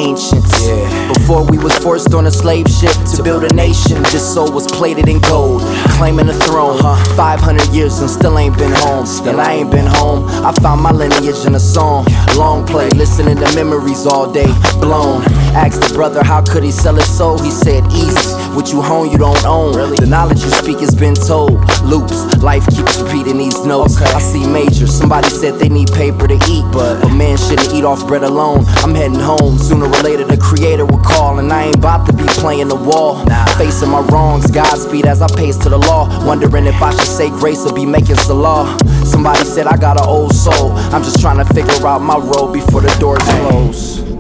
Ancients. 0.03 0.67
Yeah. 0.67 1.13
Before 1.15 1.45
we 1.47 1.59
was 1.59 1.77
forced 1.79 2.13
on 2.15 2.27
a 2.27 2.31
slave 2.31 2.67
ship 2.69 2.93
to 3.15 3.23
build 3.23 3.45
a 3.45 3.55
nation, 3.55 4.03
this 4.11 4.35
soul 4.35 4.51
was 4.51 4.67
plated 4.67 5.09
in 5.09 5.21
gold, 5.21 5.63
claiming 5.97 6.27
the 6.27 6.35
throne. 6.35 6.79
500 7.17 7.69
years 7.69 8.01
and 8.01 8.11
still 8.11 8.39
ain't 8.39 8.59
been 8.59 8.73
home. 8.73 9.07
And 9.29 9.41
I 9.41 9.53
ain't 9.55 9.71
been 9.71 9.87
home. 9.87 10.27
I 10.45 10.53
found 10.61 10.83
my 10.83 10.93
lineage 10.93 11.47
in 11.47 11.55
a 11.55 11.61
song. 11.61 12.07
Long 12.37 12.67
play, 12.67 12.89
listening 12.91 13.37
to 13.37 13.55
memories 13.55 14.07
all 14.07 14.31
day. 14.31 14.51
Blown. 14.81 15.23
Asked 15.55 15.83
the 15.89 15.95
brother 15.95 16.23
how 16.25 16.43
could 16.43 16.65
he 16.65 16.73
sell 16.73 16.95
his 16.95 17.09
soul. 17.09 17.39
He 17.39 17.51
said, 17.51 17.85
Easy. 17.93 18.22
What 18.55 18.71
you 18.71 18.83
hone, 18.83 19.11
you 19.11 19.17
don't 19.17 19.45
own. 19.47 19.73
The 19.73 20.07
knowledge 20.07 20.45
you 20.45 20.51
speak 20.51 20.81
has 20.81 20.95
been 20.95 21.15
told. 21.15 21.57
Loops. 21.83 22.37
Life 22.43 22.67
keeps 22.69 23.01
repeating 23.01 23.39
these 23.39 23.65
notes. 23.65 23.97
I 23.97 24.21
see 24.21 24.47
major. 24.47 24.87
Somebody 24.87 25.31
said 25.31 25.59
they 25.59 25.71
need 25.71 25.91
paper 25.93 26.29
to 26.29 26.35
eat, 26.35 26.65
but 26.71 27.03
a 27.03 27.09
man 27.09 27.39
shouldn't 27.39 27.73
eat 27.73 27.85
off 27.85 28.07
bread 28.07 28.23
alone. 28.23 28.65
I'm 28.85 28.95
heading 28.95 29.19
home. 29.19 29.57
Sooner 29.57 29.87
or 29.87 30.03
later, 30.03 30.25
the 30.25 30.37
creator 30.37 30.85
will 30.85 31.01
call, 31.01 31.39
and 31.39 31.51
I 31.51 31.65
ain't 31.65 31.77
about 31.77 32.07
to 32.09 32.13
be 32.13 32.25
playing 32.41 32.69
the 32.69 32.77
wall. 32.77 33.25
Facing 33.57 33.89
my 33.89 34.01
wrongs, 34.13 34.51
Godspeed 34.51 35.07
as 35.07 35.23
I 35.23 35.29
pace 35.35 35.57
to 35.59 35.71
the 35.71 35.79
law. 35.79 36.07
Wondering 36.27 36.67
if 36.67 36.83
I 36.83 36.91
should 36.91 37.09
say 37.09 37.31
grace 37.31 37.65
or 37.65 37.73
be 37.73 37.87
making 37.87 38.17
salah. 38.17 38.77
Somebody 39.07 39.45
said 39.45 39.67
I 39.67 39.79
got 39.79 39.99
an 39.99 40.07
old 40.07 40.35
soul. 40.35 40.73
I'm 40.93 41.03
just 41.03 41.21
trying 41.21 41.39
to 41.39 41.55
figure 41.55 41.87
out 41.87 42.03
my 42.03 42.19
role 42.19 42.53
before 42.53 42.83
the 42.83 42.95
doors 43.01 43.23
close. 43.23 44.12